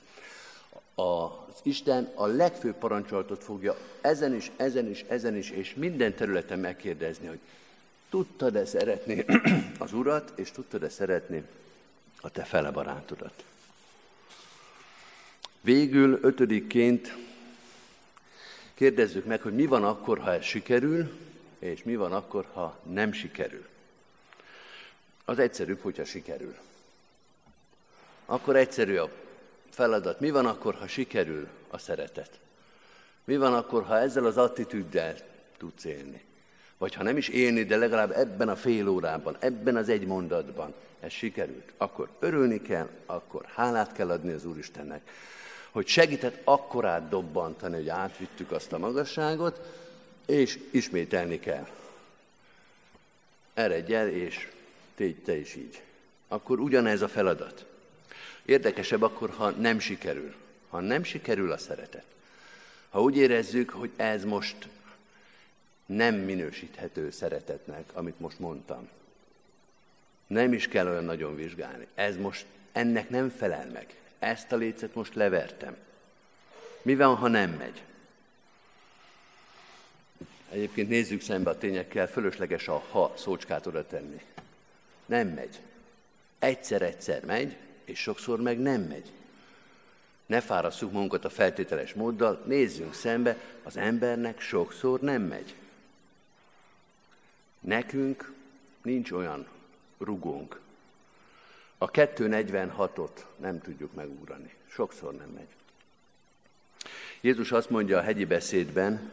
[0.94, 6.58] Az Isten a legfőbb parancsolatot fogja ezen is, ezen is, ezen is, és minden területen
[6.58, 7.38] megkérdezni, hogy
[8.10, 9.24] tudtad-e szeretni
[9.78, 11.44] az Urat, és tudtad-e szeretni
[12.20, 13.44] a te fele barátodat.
[15.60, 17.16] Végül ötödikként
[18.74, 21.10] kérdezzük meg, hogy mi van akkor, ha ez sikerül,
[21.58, 23.66] és mi van akkor, ha nem sikerül.
[25.24, 26.56] Az egyszerűbb, hogyha sikerül.
[28.26, 29.10] Akkor egyszerű a
[29.70, 30.20] feladat.
[30.20, 32.38] Mi van akkor, ha sikerül a szeretet?
[33.24, 35.16] Mi van akkor, ha ezzel az attitűddel
[35.56, 36.24] tudsz élni?
[36.78, 40.74] Vagy ha nem is élni, de legalább ebben a fél órában, ebben az egy mondatban
[41.00, 45.10] ez sikerült, akkor örülni kell, akkor hálát kell adni az Úristennek,
[45.70, 49.60] hogy segített akkorát dobbantani, hogy átvittük azt a magasságot,
[50.28, 51.68] és ismételni kell.
[53.54, 54.48] Eredj el, és
[54.94, 55.82] tégy te is így.
[56.28, 57.64] Akkor ugyanez a feladat.
[58.44, 60.34] Érdekesebb akkor, ha nem sikerül.
[60.68, 62.04] Ha nem sikerül a szeretet.
[62.90, 64.68] Ha úgy érezzük, hogy ez most
[65.86, 68.88] nem minősíthető szeretetnek, amit most mondtam.
[70.26, 71.86] Nem is kell olyan nagyon vizsgálni.
[71.94, 73.94] Ez most ennek nem felel meg.
[74.18, 75.76] Ezt a lécet most levertem.
[76.82, 77.82] Mi van, ha nem megy?
[80.50, 84.20] Egyébként nézzük szembe a tényekkel, fölösleges a ha szócskát oda tenni.
[85.06, 85.60] Nem megy.
[86.38, 89.12] Egyszer-egyszer megy, és sokszor meg nem megy.
[90.26, 95.54] Ne fárasszuk magunkat a feltételes móddal, nézzünk szembe, az embernek sokszor nem megy.
[97.60, 98.32] Nekünk
[98.82, 99.46] nincs olyan
[99.98, 100.60] rugónk,
[101.78, 104.54] A 246-ot nem tudjuk megugrani.
[104.66, 105.48] Sokszor nem megy.
[107.20, 109.12] Jézus azt mondja a hegyi beszédben,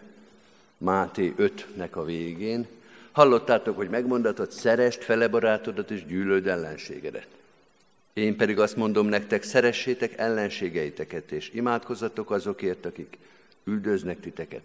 [0.86, 2.67] Máté 5-nek a végén,
[3.12, 7.28] hallottátok, hogy megmondatott, szerest fele barátodat és gyűlöld ellenségedet.
[8.13, 13.17] Én pedig azt mondom nektek, szeressétek ellenségeiteket, és imádkozzatok azokért, akik
[13.63, 14.62] üldöznek titeket,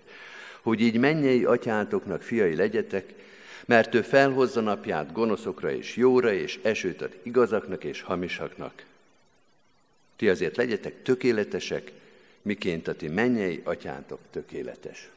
[0.63, 3.15] hogy így mennyei atyátoknak fiai legyetek,
[3.65, 8.85] mert ő felhozza napját gonoszokra és jóra, és esőt ad igazaknak és hamisaknak.
[10.17, 11.93] Ti azért legyetek tökéletesek,
[12.43, 15.11] miként a ti mennyei atyátok tökéletes.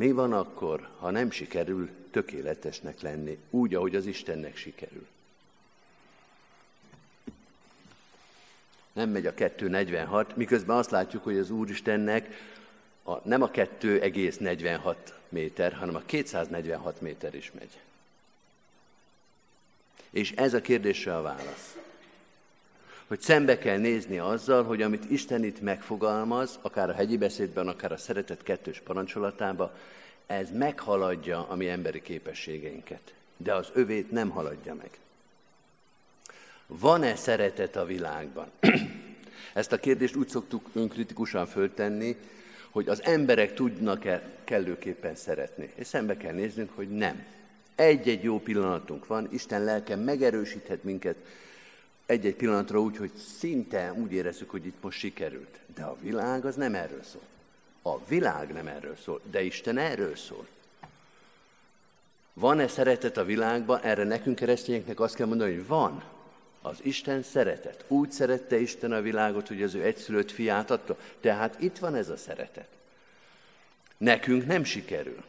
[0.00, 5.06] Mi van akkor, ha nem sikerül tökéletesnek lenni, úgy, ahogy az Istennek sikerül?
[8.92, 12.28] Nem megy a 246, miközben azt látjuk, hogy az Úristennek
[13.02, 14.94] a, nem a 2,46
[15.28, 17.78] méter, hanem a 246 méter is megy.
[20.10, 21.79] És ez a kérdésre a válasz.
[23.10, 27.92] Hogy szembe kell nézni azzal, hogy amit Isten itt megfogalmaz, akár a hegyi beszédben, akár
[27.92, 29.70] a szeretet kettős parancsolatában,
[30.26, 33.14] ez meghaladja a mi emberi képességeinket.
[33.36, 34.90] De az övét nem haladja meg.
[36.66, 38.50] Van-e szeretet a világban?
[39.54, 42.16] Ezt a kérdést úgy szoktuk önkritikusan föltenni,
[42.70, 45.72] hogy az emberek tudnak-e kellőképpen szeretni.
[45.74, 47.24] És szembe kell néznünk, hogy nem.
[47.74, 51.16] Egy-egy jó pillanatunk van, Isten lelke megerősíthet minket
[52.10, 55.58] egy-egy pillanatra úgy, hogy szinte úgy érezzük, hogy itt most sikerült.
[55.74, 57.22] De a világ az nem erről szól.
[57.82, 60.46] A világ nem erről szól, de Isten erről szól.
[62.32, 63.80] Van-e szeretet a világban?
[63.80, 66.02] Erre nekünk keresztényeknek azt kell mondani, hogy van.
[66.62, 67.84] Az Isten szeretet.
[67.88, 70.98] Úgy szerette Isten a világot, hogy az ő egyszülött fiát adta.
[71.20, 72.68] Tehát itt van ez a szeretet.
[73.96, 75.22] Nekünk nem sikerül.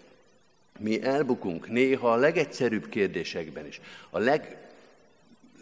[0.79, 3.81] Mi elbukunk néha a legegyszerűbb kérdésekben is.
[4.09, 4.60] A leg,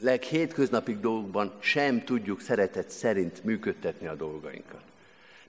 [0.02, 4.82] leghétköznapig dolgokban sem tudjuk szeretet szerint működtetni a dolgainkat.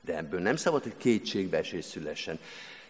[0.00, 2.38] De ebből nem szabad, hogy kétségbeesés szülessen.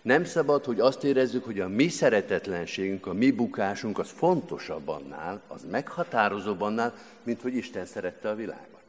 [0.03, 5.43] Nem szabad, hogy azt érezzük, hogy a mi szeretetlenségünk, a mi bukásunk az fontosabb annál,
[5.47, 8.81] az meghatározóbb annál, mint hogy Isten szerette a világot.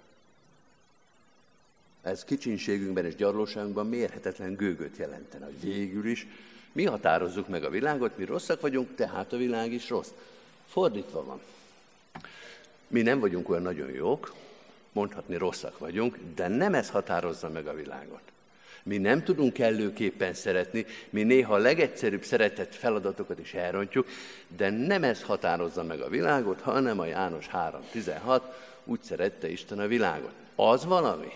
[2.01, 6.27] Ez kicsinségünkben és gyarlóságunkban mérhetetlen gőgöt jelentene, hogy végül is
[6.71, 10.09] mi határozzuk meg a világot, mi rosszak vagyunk, tehát a világ is rossz.
[10.67, 11.39] Fordítva van.
[12.91, 14.33] Mi nem vagyunk olyan nagyon jók,
[14.91, 18.21] mondhatni rosszak vagyunk, de nem ez határozza meg a világot.
[18.83, 24.07] Mi nem tudunk kellőképpen szeretni, mi néha a legegyszerűbb szeretett feladatokat is elrontjuk,
[24.47, 28.41] de nem ez határozza meg a világot, hanem a János 3.16,
[28.83, 30.33] úgy szerette Isten a világot.
[30.55, 31.31] Az valami,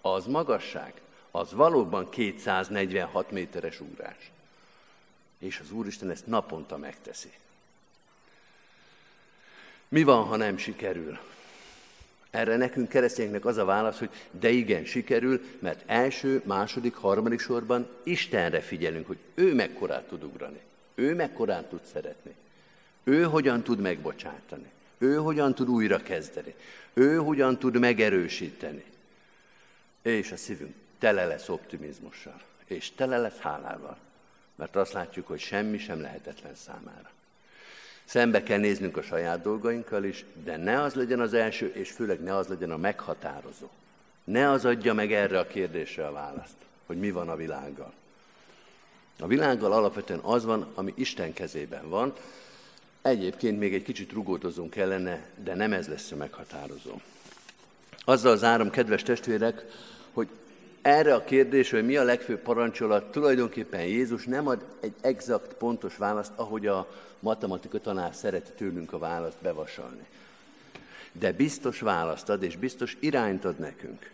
[0.00, 0.92] az magasság,
[1.30, 4.30] az valóban 246 méteres ugrás.
[5.38, 7.30] És az Úristen ezt naponta megteszi.
[9.90, 11.18] Mi van, ha nem sikerül?
[12.30, 17.88] Erre nekünk keresztényeknek az a válasz, hogy de igen, sikerül, mert első, második, harmadik sorban
[18.02, 20.60] Istenre figyelünk, hogy ő mekkorát tud ugrani,
[20.94, 22.34] ő mekkorát tud szeretni,
[23.04, 26.54] ő hogyan tud megbocsátani, ő hogyan tud újra kezdeni,
[26.92, 28.84] ő hogyan tud megerősíteni.
[30.02, 33.96] És a szívünk tele lesz optimizmussal, és tele lesz hálával,
[34.54, 37.10] mert azt látjuk, hogy semmi sem lehetetlen számára.
[38.10, 42.20] Szembe kell néznünk a saját dolgainkkal is, de ne az legyen az első, és főleg
[42.22, 43.68] ne az legyen a meghatározó.
[44.24, 46.54] Ne az adja meg erre a kérdésre a választ,
[46.86, 47.92] hogy mi van a világgal.
[49.18, 52.12] A világgal alapvetően az van, ami Isten kezében van.
[53.02, 57.00] Egyébként még egy kicsit rugódozunk kellene, de nem ez lesz a meghatározó.
[58.04, 59.64] Azzal zárom, kedves testvérek,
[60.12, 60.28] hogy
[60.82, 65.96] erre a kérdésre, hogy mi a legfőbb parancsolat, tulajdonképpen Jézus nem ad egy exakt, pontos
[65.96, 70.06] választ, ahogy a matematika tanár szereti tőlünk a választ bevasalni.
[71.12, 74.10] De biztos választ ad, és biztos irányt ad nekünk.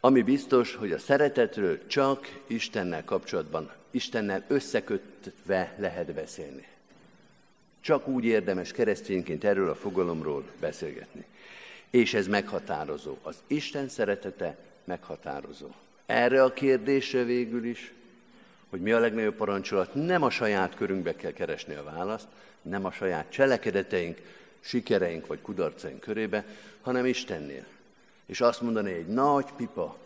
[0.00, 6.66] Ami biztos, hogy a szeretetről csak Istennel kapcsolatban, Istennel összekötve lehet beszélni.
[7.80, 11.24] Csak úgy érdemes keresztényként erről a fogalomról beszélgetni.
[11.90, 13.16] És ez meghatározó.
[13.22, 14.56] Az Isten szeretete
[14.86, 15.68] meghatározó.
[16.06, 17.92] Erre a kérdésre végül is,
[18.70, 22.26] hogy mi a legnagyobb parancsolat, nem a saját körünkbe kell keresni a választ,
[22.62, 24.20] nem a saját cselekedeteink,
[24.60, 26.44] sikereink vagy kudarcaink körébe,
[26.80, 27.64] hanem Istennél.
[28.26, 29.96] És azt mondani, egy nagy pipa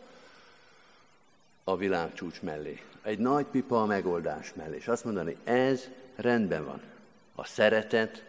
[1.65, 6.65] a világ csúcs mellé, egy nagy pipa a megoldás mellé, és azt mondani, ez rendben
[6.65, 6.81] van.
[7.35, 8.25] A szeretet,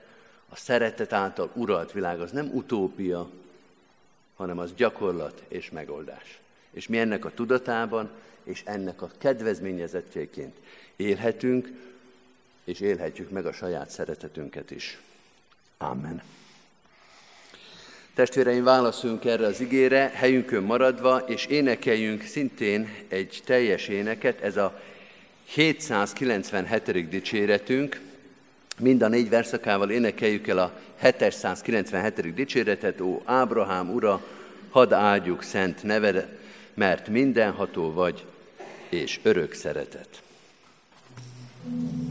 [0.50, 3.30] a szeretet által uralt világ az nem utópia,
[4.36, 6.41] hanem az gyakorlat és megoldás.
[6.72, 8.10] És mi ennek a tudatában
[8.44, 10.56] és ennek a kedvezményezettjéként
[10.96, 11.70] élhetünk,
[12.64, 15.00] és élhetjük meg a saját szeretetünket is.
[15.78, 16.22] Amen.
[18.14, 24.82] Testvéreim, válaszunk erre az igére, helyünkön maradva, és énekeljünk szintén egy teljes éneket, ez a
[25.46, 27.10] 797.
[27.10, 28.02] dicséretünk.
[28.80, 32.34] Mind a négy verszakával énekeljük el a 797.
[32.34, 34.26] dicséretet, ó Ábrahám ura,
[34.70, 36.40] hadd áldjuk szent neved,
[36.82, 38.26] mert mindenható vagy,
[38.90, 40.22] és örök szeretet.
[41.64, 42.11] thank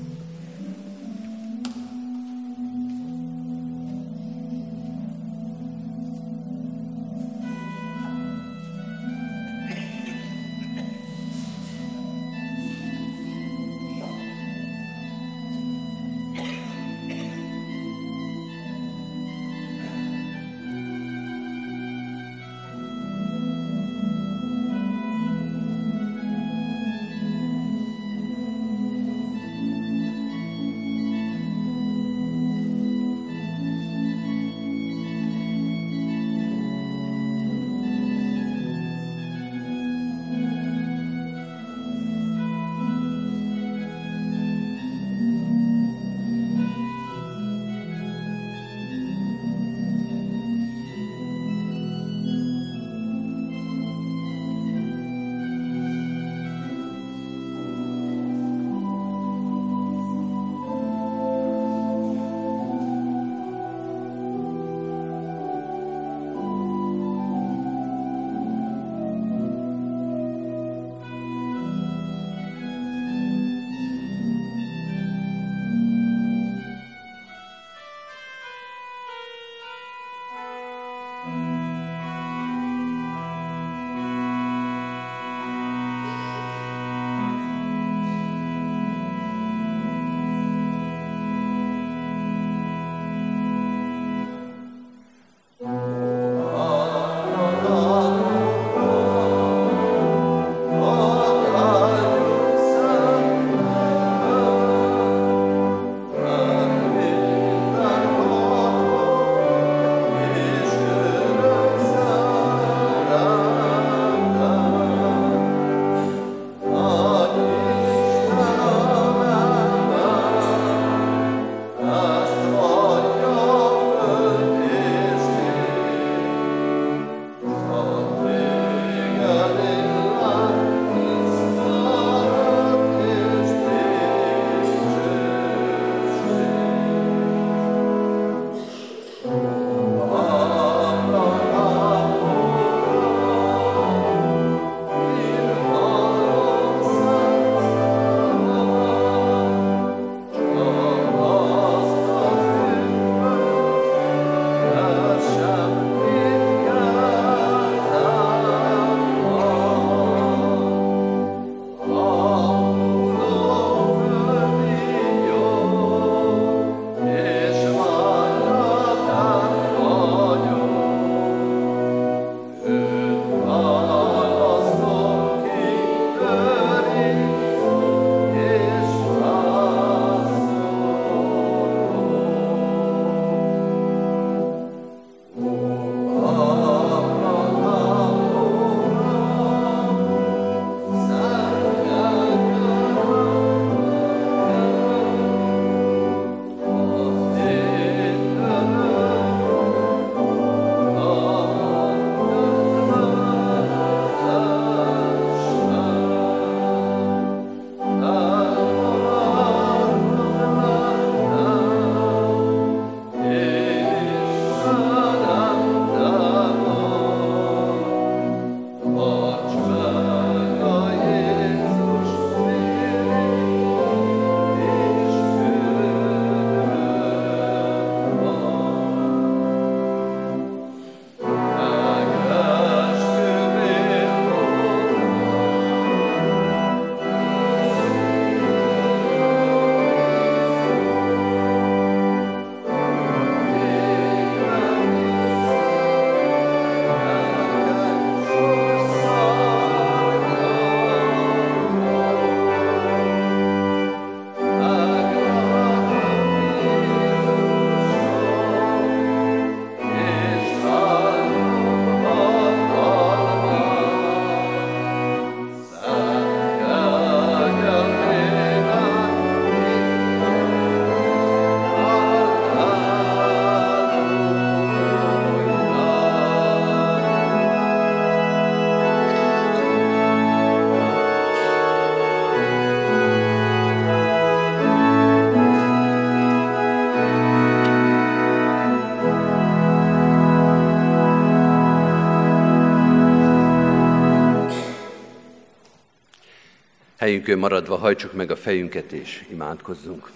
[297.11, 300.11] Helyünkön maradva hajtsuk meg a fejünket és imádkozzunk.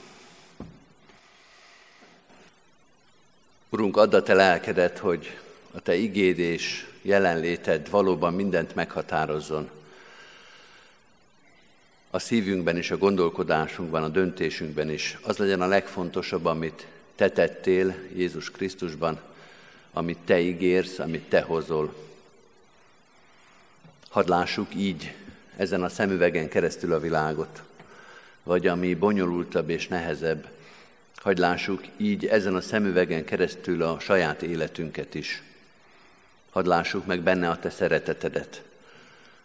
[3.69, 5.39] Urunk, add a te lelkedet, hogy
[5.73, 9.71] a te igéd és jelenléted valóban mindent meghatározzon.
[12.11, 15.19] A szívünkben és a gondolkodásunkban, a döntésünkben is.
[15.23, 19.21] Az legyen a legfontosabb, amit te tettél Jézus Krisztusban,
[19.93, 21.95] amit te ígérsz, amit te hozol.
[24.09, 25.15] Hadd lássuk így
[25.57, 27.63] ezen a szemüvegen keresztül a világot,
[28.43, 30.47] vagy ami bonyolultabb és nehezebb,
[31.15, 35.43] hadd lássuk így ezen a szemüvegen keresztül a saját életünket is.
[36.51, 38.63] Hadd lássuk meg benne a te szeretetedet,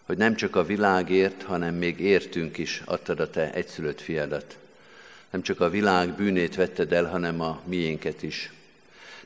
[0.04, 4.58] hogy nem csak a világért, hanem még értünk is adtad a te egyszülött fiadat.
[5.30, 8.52] Nem csak a világ bűnét vetted el, hanem a miénket is.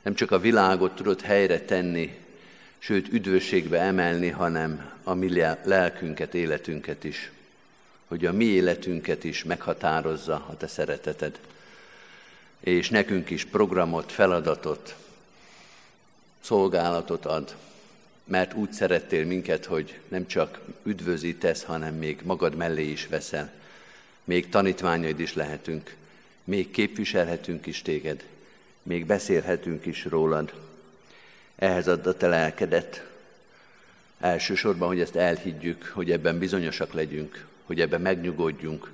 [0.01, 2.22] Nem csak a világot tudod helyre tenni,
[2.83, 7.31] sőt üdvösségbe emelni, hanem a mi lelkünket, életünket is.
[8.07, 11.39] Hogy a mi életünket is meghatározza a te szereteted.
[12.59, 14.95] És nekünk is programot, feladatot,
[16.39, 17.55] szolgálatot ad,
[18.23, 23.51] mert úgy szerettél minket, hogy nem csak üdvözítesz, hanem még magad mellé is veszel.
[24.23, 25.95] Még tanítványaid is lehetünk,
[26.43, 28.23] még képviselhetünk is téged,
[28.81, 30.53] még beszélhetünk is rólad.
[31.55, 33.07] Ehhez add a te lelkedet.
[34.19, 38.91] Elsősorban, hogy ezt elhiggyük, hogy ebben bizonyosak legyünk, hogy ebben megnyugodjunk,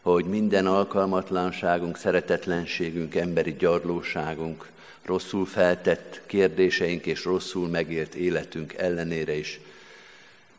[0.00, 4.70] hogy minden alkalmatlanságunk, szeretetlenségünk, emberi gyarlóságunk,
[5.04, 9.60] rosszul feltett kérdéseink és rosszul megélt életünk ellenére is,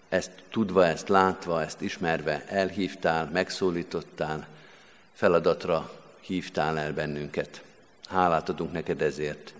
[0.09, 4.47] ezt tudva, ezt látva, ezt ismerve elhívtál, megszólítottál,
[5.13, 7.61] feladatra hívtál el bennünket.
[8.05, 9.53] Hálát adunk neked ezért.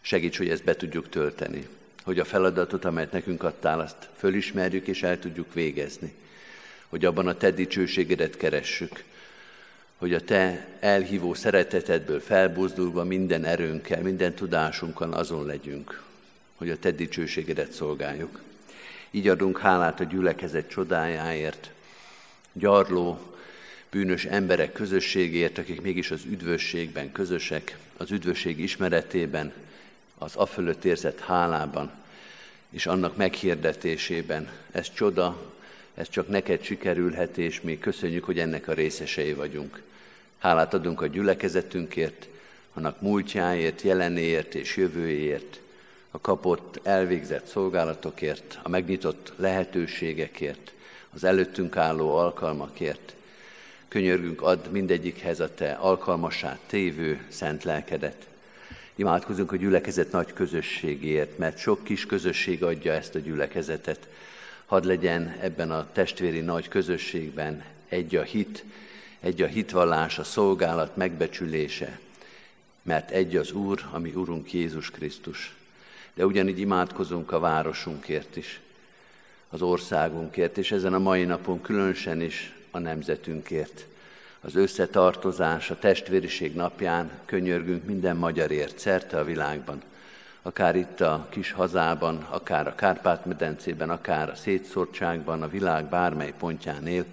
[0.00, 1.66] Segíts, hogy ezt be tudjuk tölteni,
[2.04, 6.12] hogy a feladatot, amelyet nekünk adtál, azt fölismerjük és el tudjuk végezni,
[6.88, 9.04] hogy abban a te dicsőségedet keressük,
[9.96, 16.02] hogy a te elhívó szeretetedből felbuzdulva minden erőnkkel, minden tudásunkkal azon legyünk,
[16.56, 18.40] hogy a te dicsőségedet szolgáljuk.
[19.10, 21.70] Így adunk hálát a gyülekezet csodájáért,
[22.52, 23.34] gyarló,
[23.90, 29.52] bűnös emberek közösségért, akik mégis az üdvösségben közösek, az üdvösség ismeretében,
[30.22, 31.90] az afölött érzett hálában,
[32.70, 34.50] és annak meghirdetésében.
[34.70, 35.52] Ez csoda,
[35.94, 39.82] ez csak neked sikerülhet, és mi köszönjük, hogy ennek a részesei vagyunk.
[40.38, 42.28] Hálát adunk a gyülekezetünkért,
[42.74, 45.60] annak múltjáért, jelenéért és jövőjéért,
[46.10, 50.72] a kapott, elvégzett szolgálatokért, a megnyitott lehetőségekért,
[51.14, 53.14] az előttünk álló alkalmakért.
[53.88, 58.29] Könyörgünk, ad mindegyikhez a te alkalmasát tévő szent lelkedet.
[59.00, 64.08] Imádkozunk a gyülekezet nagy közösségért, mert sok kis közösség adja ezt a gyülekezetet.
[64.66, 68.64] Hadd legyen ebben a testvéri nagy közösségben egy a hit,
[69.20, 71.98] egy a hitvallás, a szolgálat megbecsülése,
[72.82, 75.54] mert egy az Úr, ami Urunk Jézus Krisztus.
[76.14, 78.60] De ugyanígy imádkozunk a városunkért is,
[79.48, 83.86] az országunkért, és ezen a mai napon különösen is a nemzetünkért
[84.40, 89.82] az összetartozás, a testvériség napján könyörgünk minden magyarért szerte a világban,
[90.42, 96.86] akár itt a kis hazában, akár a Kárpát-medencében, akár a szétszórtságban, a világ bármely pontján
[96.86, 97.04] él.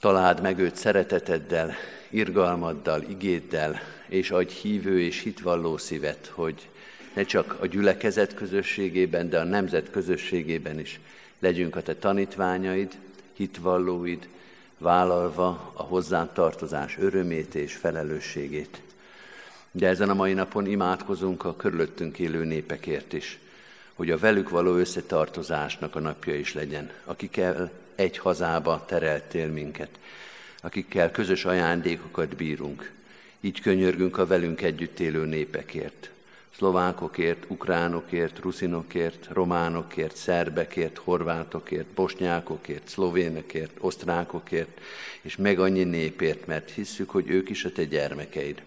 [0.00, 1.74] Találd meg őt szereteteddel,
[2.08, 6.68] irgalmaddal, igéddel, és adj hívő és hitvalló szívet, hogy
[7.14, 11.00] ne csak a gyülekezet közösségében, de a nemzet közösségében is
[11.38, 12.92] legyünk a te tanítványaid,
[13.32, 14.28] hitvallóid,
[14.84, 18.82] vállalva a hozzántartozás örömét és felelősségét.
[19.70, 23.38] De ezen a mai napon imádkozunk a körülöttünk élő népekért is,
[23.94, 29.98] hogy a velük való összetartozásnak a napja is legyen, akikkel egy hazába tereltél minket,
[30.60, 32.92] akikkel közös ajándékokat bírunk.
[33.40, 36.10] Így könyörgünk a velünk együtt élő népekért,
[36.64, 44.80] szlovákokért, ukránokért, ruszinokért, románokért, szerbekért, horvátokért, bosnyákokért, szlovénekért, osztrákokért,
[45.20, 48.62] és meg annyi népért, mert hisszük, hogy ők is a te gyermekeid.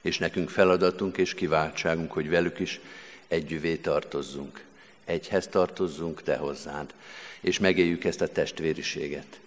[0.00, 2.80] És nekünk feladatunk és kiváltságunk, hogy velük is
[3.28, 4.64] együvé tartozzunk.
[5.04, 6.94] Egyhez tartozzunk te hozzád,
[7.40, 9.40] és megéljük ezt a testvériséget.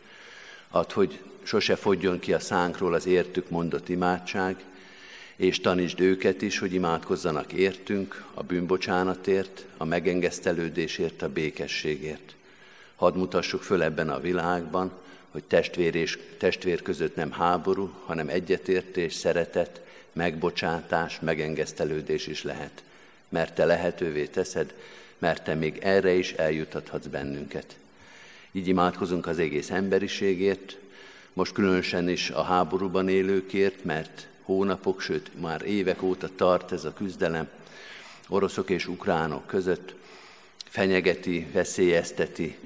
[0.70, 4.64] Add, hogy sose fogjon ki a szánkról az értük mondott imádság,
[5.38, 12.36] és tanítsd őket is, hogy imádkozzanak értünk, a bűnbocsánatért, a megengesztelődésért, a békességért.
[12.96, 14.92] Hadd mutassuk föl ebben a világban,
[15.32, 19.82] hogy testvér és testvér között nem háború, hanem egyetértés, szeretet,
[20.14, 22.84] megbocsátás, megengesztelődés is lehet.
[23.30, 24.74] Mert te lehetővé teszed,
[25.18, 27.78] mert te még erre is eljutathatsz bennünket.
[28.52, 30.78] Így imádkozunk az egész emberiségért,
[31.34, 36.94] most különösen is a háborúban élőkért, mert hónapok, sőt már évek óta tart ez a
[36.94, 37.50] küzdelem
[38.28, 39.94] oroszok és ukránok között,
[40.64, 42.58] fenyegeti, veszélyezteti,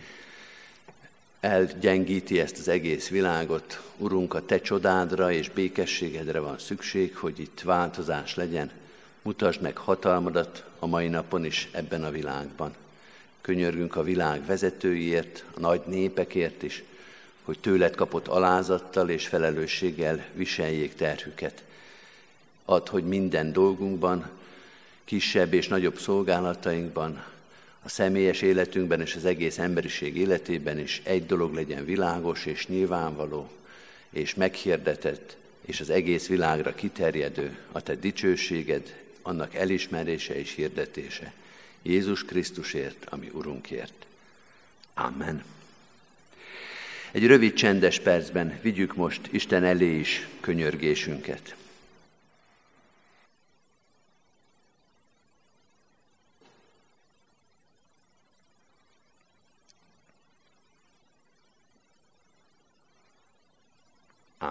[1.39, 3.81] elgyengíti ezt az egész világot.
[3.97, 8.71] Urunk, a Te csodádra és békességedre van szükség, hogy itt változás legyen.
[9.21, 12.73] Mutasd meg hatalmadat a mai napon is ebben a világban.
[13.41, 16.83] Könyörgünk a világ vezetőiért, a nagy népekért is,
[17.43, 21.63] hogy tőled kapott alázattal és felelősséggel viseljék terhüket.
[22.71, 24.29] Add, hogy minden dolgunkban,
[25.03, 27.23] kisebb és nagyobb szolgálatainkban,
[27.83, 33.49] a személyes életünkben és az egész emberiség életében is egy dolog legyen világos és nyilvánvaló,
[34.09, 41.33] és meghirdetett, és az egész világra kiterjedő, a te dicsőséged, annak elismerése és hirdetése.
[41.81, 44.05] Jézus Krisztusért, ami Urunkért.
[44.93, 45.43] Amen.
[47.11, 51.55] Egy rövid csendes percben vigyük most Isten elé is könyörgésünket.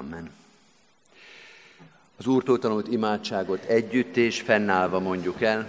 [0.01, 0.31] Amen.
[2.17, 5.69] Az Úrtól tanult imádságot együtt és fennállva mondjuk el.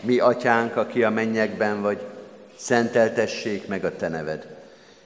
[0.00, 2.00] Mi, atyánk, aki a mennyekben vagy,
[2.56, 4.56] szenteltessék meg a te neved.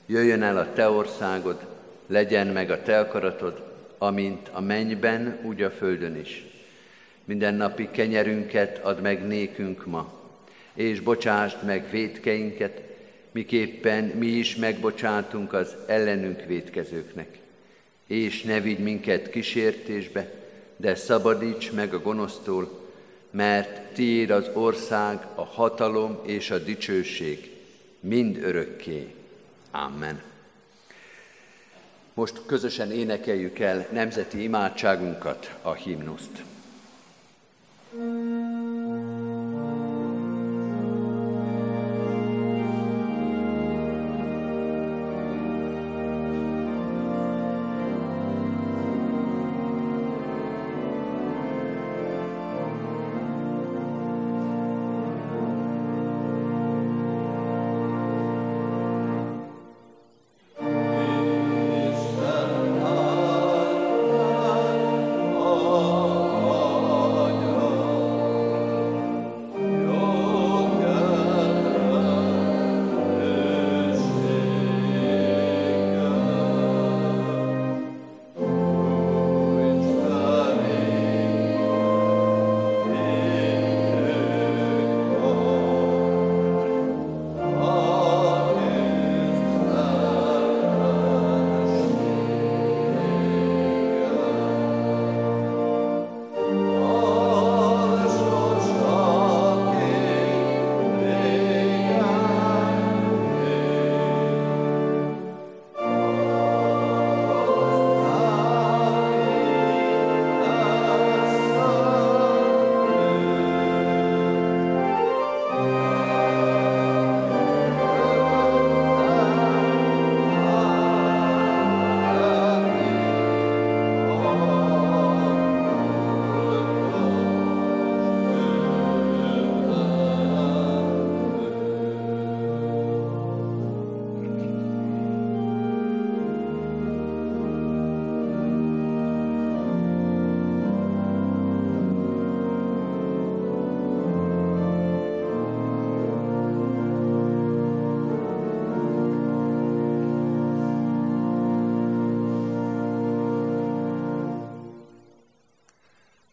[0.07, 1.67] Jöjjön el a te országod,
[2.07, 3.63] legyen meg a te akaratod,
[3.99, 6.47] amint a mennyben, úgy a földön is.
[7.25, 10.13] Minden napi kenyerünket add meg nékünk ma,
[10.75, 12.88] és bocsásd meg védkeinket,
[13.39, 17.39] miképpen mi is megbocsátunk az ellenünk védkezőknek.
[18.07, 20.33] És ne vigy minket kísértésbe,
[20.77, 22.89] de szabadíts meg a gonosztól,
[23.31, 27.51] mert tiéd az ország, a hatalom és a dicsőség
[28.01, 29.15] mind örökké.
[29.71, 30.23] Amen.
[32.15, 36.43] Most közösen énekeljük el nemzeti imádságunkat, a himnuszt.
[37.97, 38.78] Mm.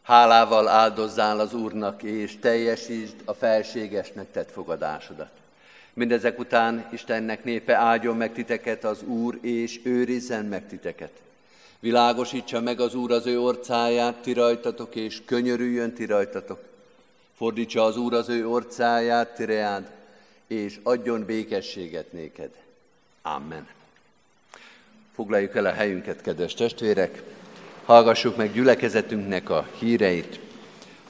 [0.06, 5.30] Hálával áldozzál az Úrnak, és teljesítsd a felségesnek tett fogadásodat.
[5.93, 11.12] Mindezek után Istennek népe áldjon meg titeket az Úr, és őrizzen meg titeket.
[11.80, 16.60] Világosítsa meg az Úr az ő orcáját ti rajtatok, és könyörüljön ti rajtatok.
[17.38, 19.89] Fordítsa az Úr az ő orcáját ti reád,
[20.47, 22.49] és adjon békességet néked.
[23.22, 23.68] Amen.
[25.16, 27.24] Foglaljuk el a helyünket, kedves testvérek!
[27.86, 30.39] Hallgassuk meg gyülekezetünknek a híreit.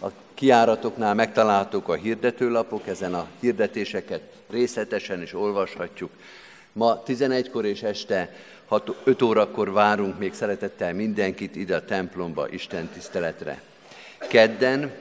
[0.02, 6.12] A kiáratoknál megtaláltuk a hirdetőlapok, ezen a hirdetéseket részletesen is olvashatjuk.
[6.72, 12.88] Ma 11-kor és este 6, 5 órakor várunk még szeretettel mindenkit ide a templomba Isten
[12.94, 13.62] tiszteletre.
[14.30, 14.92] Kedden,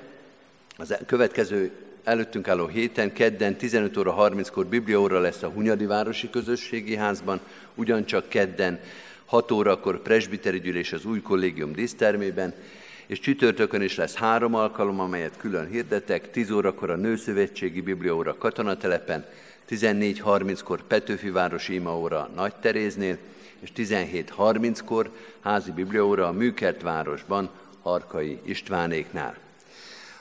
[0.76, 1.70] az következő
[2.04, 7.40] előttünk álló héten, kedden 15 óra 30-kor bibliaóra lesz a Hunyadi Városi Közösségi Házban,
[7.74, 8.80] ugyancsak kedden
[9.26, 12.54] 6 órakor presbiteri gyűlés az új kollégium dísztermében,
[13.06, 19.26] és csütörtökön is lesz három alkalom, amelyet külön hirdetek, 10 órakor a Nőszövetségi Bibliaóra katonatelepen,
[19.70, 23.18] 14.30-kor Petőfi Városi Imaóra Nagy Teréznél,
[23.60, 25.10] és 17.30-kor
[25.40, 27.50] házi bibliaóra a Műkert városban,
[27.82, 29.36] Harkai Istvánéknál.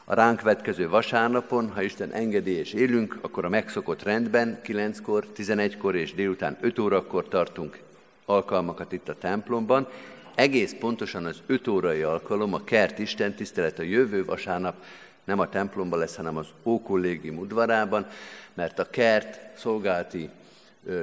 [0.06, 5.96] A ránk vetkező vasárnapon, ha Isten engedi és élünk, akkor a megszokott rendben 9-kor, 11-kor
[5.96, 7.80] és délután 5 órakor tartunk
[8.26, 9.88] alkalmakat itt a templomban.
[10.36, 14.76] Egész pontosan az 5 órai alkalom, a kert Isten tisztelet a jövő vasárnap
[15.24, 18.08] nem a templomban lesz, hanem az Ókollégium udvarában,
[18.54, 20.30] mert a kert szolgálti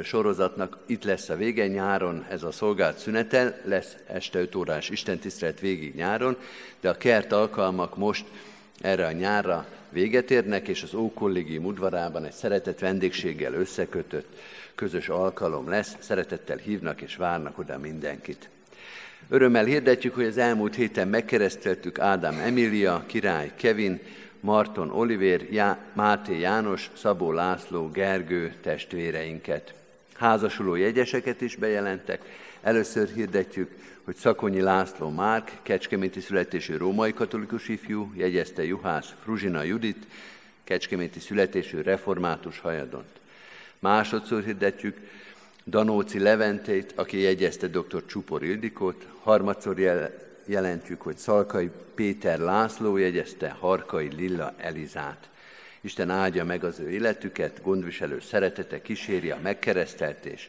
[0.03, 5.61] sorozatnak itt lesz a vége nyáron, ez a szolgált szünetel, lesz este 5 órás istentisztelet
[5.61, 6.37] végig nyáron,
[6.81, 8.25] de a kert alkalmak most
[8.81, 14.39] erre a nyárra véget érnek, és az Ókollégium udvarában egy szeretett vendégséggel összekötött
[14.81, 18.49] közös alkalom lesz, szeretettel hívnak és várnak oda mindenkit.
[19.28, 24.01] Örömmel hirdetjük, hogy az elmúlt héten megkereszteltük Ádám Emília, király Kevin,
[24.41, 29.74] Marton Olivér, Já- Máté János, Szabó László, Gergő testvéreinket.
[30.14, 32.20] Házasuló jegyeseket is bejelentek.
[32.62, 33.70] Először hirdetjük,
[34.05, 40.07] hogy Szakonyi László Márk, kecskeméti születésű római katolikus ifjú, jegyezte Juhász Fruzsina Judit,
[40.64, 43.20] kecskeméti születésű református hajadont.
[43.81, 44.97] Másodszor hirdetjük
[45.66, 48.07] Danóci Leventét, aki jegyezte dr.
[48.07, 49.78] Csupor Ildikót, harmadszor
[50.47, 55.28] jelentjük, hogy Szalkai Péter László jegyezte Harkai Lilla Elizát.
[55.81, 60.49] Isten áldja meg az ő életüket, gondviselő szeretete kíséri a megkeresztelt és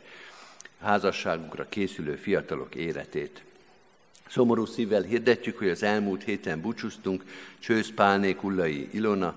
[0.82, 3.44] házasságukra készülő fiatalok életét.
[4.28, 7.24] Szomorú szívvel hirdetjük, hogy az elmúlt héten búcsúztunk
[7.60, 9.36] Csősz Pálné Kullai Ilona,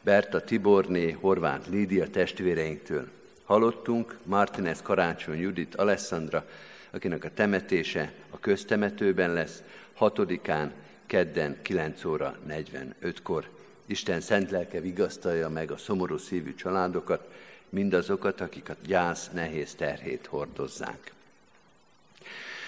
[0.00, 3.08] Berta Tiborné, Horváth Lídia testvéreinktől.
[3.52, 6.44] Halottunk Martinez Karácsony Judit Alessandra,
[6.90, 9.62] akinek a temetése a köztemetőben lesz,
[10.00, 10.70] 6-án,
[11.06, 13.48] kedden 9 óra 45-kor.
[13.86, 17.28] Isten szent lelke vigasztalja meg a szomorú szívű családokat,
[17.68, 21.12] mindazokat, akik a gyász nehéz terhét hordozzák.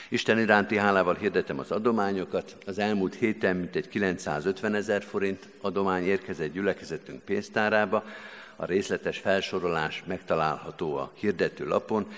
[0.08, 2.56] Isten iránti hálával hirdetem az adományokat.
[2.66, 8.04] Az elmúlt héten mintegy 950 ezer forint adomány érkezett gyülekezetünk pénztárába.
[8.56, 12.12] A részletes felsorolás megtalálható a hirdető lapon.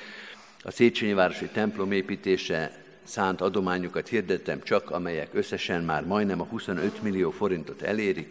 [0.62, 7.02] A Széchenyi Városi templom építése szánt adományokat hirdettem csak, amelyek összesen már majdnem a 25
[7.02, 8.28] millió forintot elérik.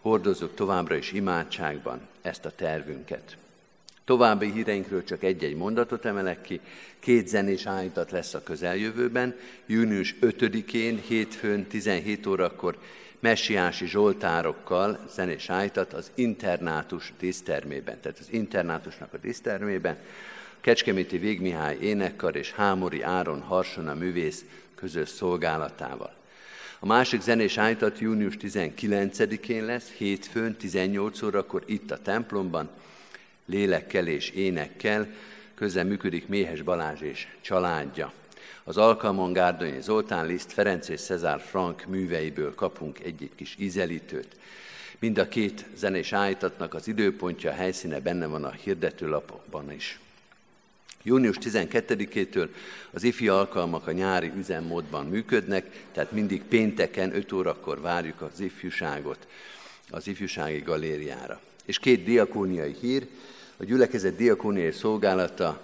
[0.00, 3.36] Hordozzuk továbbra is imádságban ezt a tervünket.
[4.04, 6.60] További híreinkről csak egy-egy mondatot emelek ki.
[6.98, 9.34] Két zenés állítat lesz a közeljövőben.
[9.66, 12.78] Június 5-én, hétfőn 17 órakor
[13.22, 19.96] messiási zsoltárokkal zenés állítat az internátus dísztermében, tehát az internátusnak a dísztermében.
[20.60, 24.44] Kecskeméti Végmihály énekkar és Hámori Áron Harsona művész
[24.74, 26.14] közös szolgálatával.
[26.78, 32.70] A másik zenés állítat június 19-én lesz, hétfőn 18 órakor itt a templomban,
[33.46, 35.08] lélekkel és énekkel,
[35.54, 38.12] közben működik Méhes Balázs és családja.
[38.64, 44.36] Az alkalmon Gárdonyi Zoltán Liszt, Ferenc és Cezár Frank műveiből kapunk egy-egy kis ízelítőt.
[44.98, 50.00] Mind a két zenés állítatnak az időpontja, a helyszíne benne van a hirdetőlapokban is.
[51.02, 52.48] Június 12-től
[52.90, 59.26] az ifi alkalmak a nyári üzemmódban működnek, tehát mindig pénteken 5 órakor várjuk az ifjúságot
[59.90, 61.40] az ifjúsági galériára.
[61.64, 63.06] És két diakóniai hír,
[63.56, 65.60] a gyülekezet diakóniai szolgálata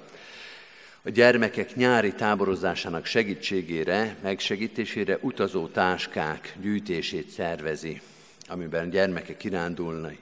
[1.08, 8.00] a gyermekek nyári táborozásának segítségére, megsegítésére utazó táskák gyűjtését szervezi,
[8.48, 10.14] amiben gyermekek kirándulnak,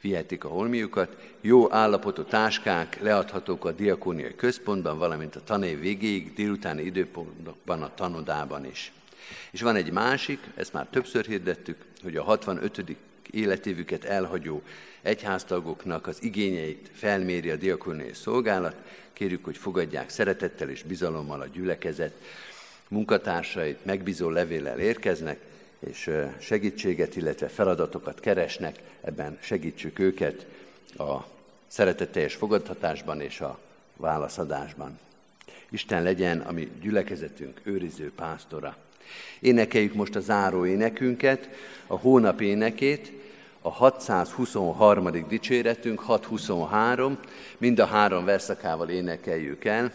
[0.00, 1.16] vihetik a holmiukat.
[1.40, 8.64] Jó állapotú táskák leadhatók a diakóniai központban, valamint a tanév végéig, délutáni időpontban a tanodában
[8.64, 8.92] is.
[9.50, 12.96] És van egy másik, ezt már többször hirdettük, hogy a 65.
[13.30, 14.62] életévüket elhagyó
[15.02, 18.76] egyháztagoknak az igényeit felméri a diakóniai szolgálat.
[19.12, 22.14] Kérjük, hogy fogadják szeretettel és bizalommal a gyülekezet
[22.88, 25.38] munkatársait, megbízó levéllel érkeznek,
[25.78, 26.10] és
[26.40, 30.46] segítséget, illetve feladatokat keresnek, ebben segítsük őket
[30.96, 31.18] a
[31.66, 33.58] szeretetteljes fogadhatásban és a
[33.96, 34.98] válaszadásban.
[35.70, 38.76] Isten legyen a mi gyülekezetünk őriző pásztora.
[39.40, 41.48] Énekeljük most a záró énekünket,
[41.86, 43.12] a hónap énekét,
[43.62, 45.26] a 623.
[45.28, 47.18] dicséretünk, 623,
[47.58, 49.92] mind a három verszakával énekeljük el.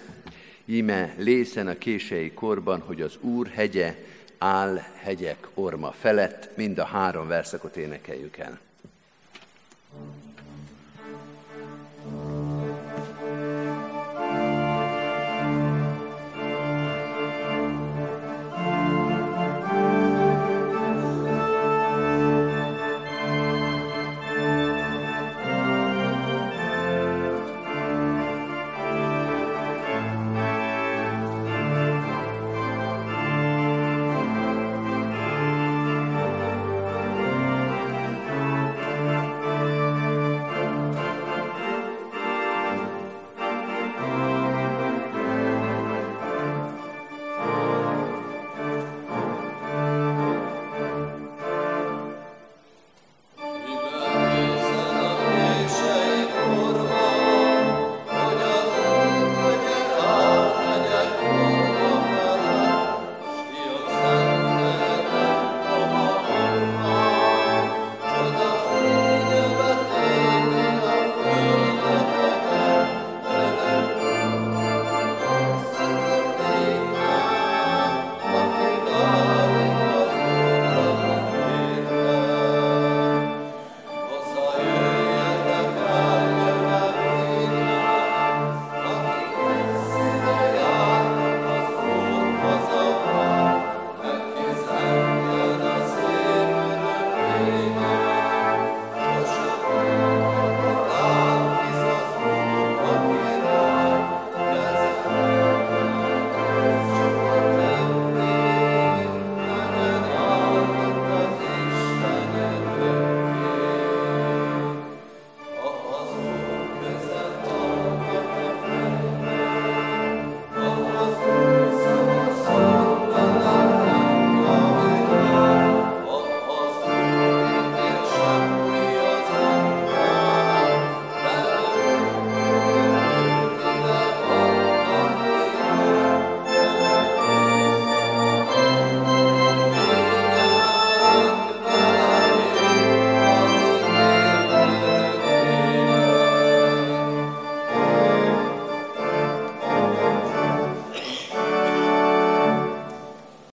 [0.66, 3.96] Íme lészen a kései korban, hogy az Úr hegye
[4.38, 8.60] áll hegyek orma felett, mind a három verszakot énekeljük el.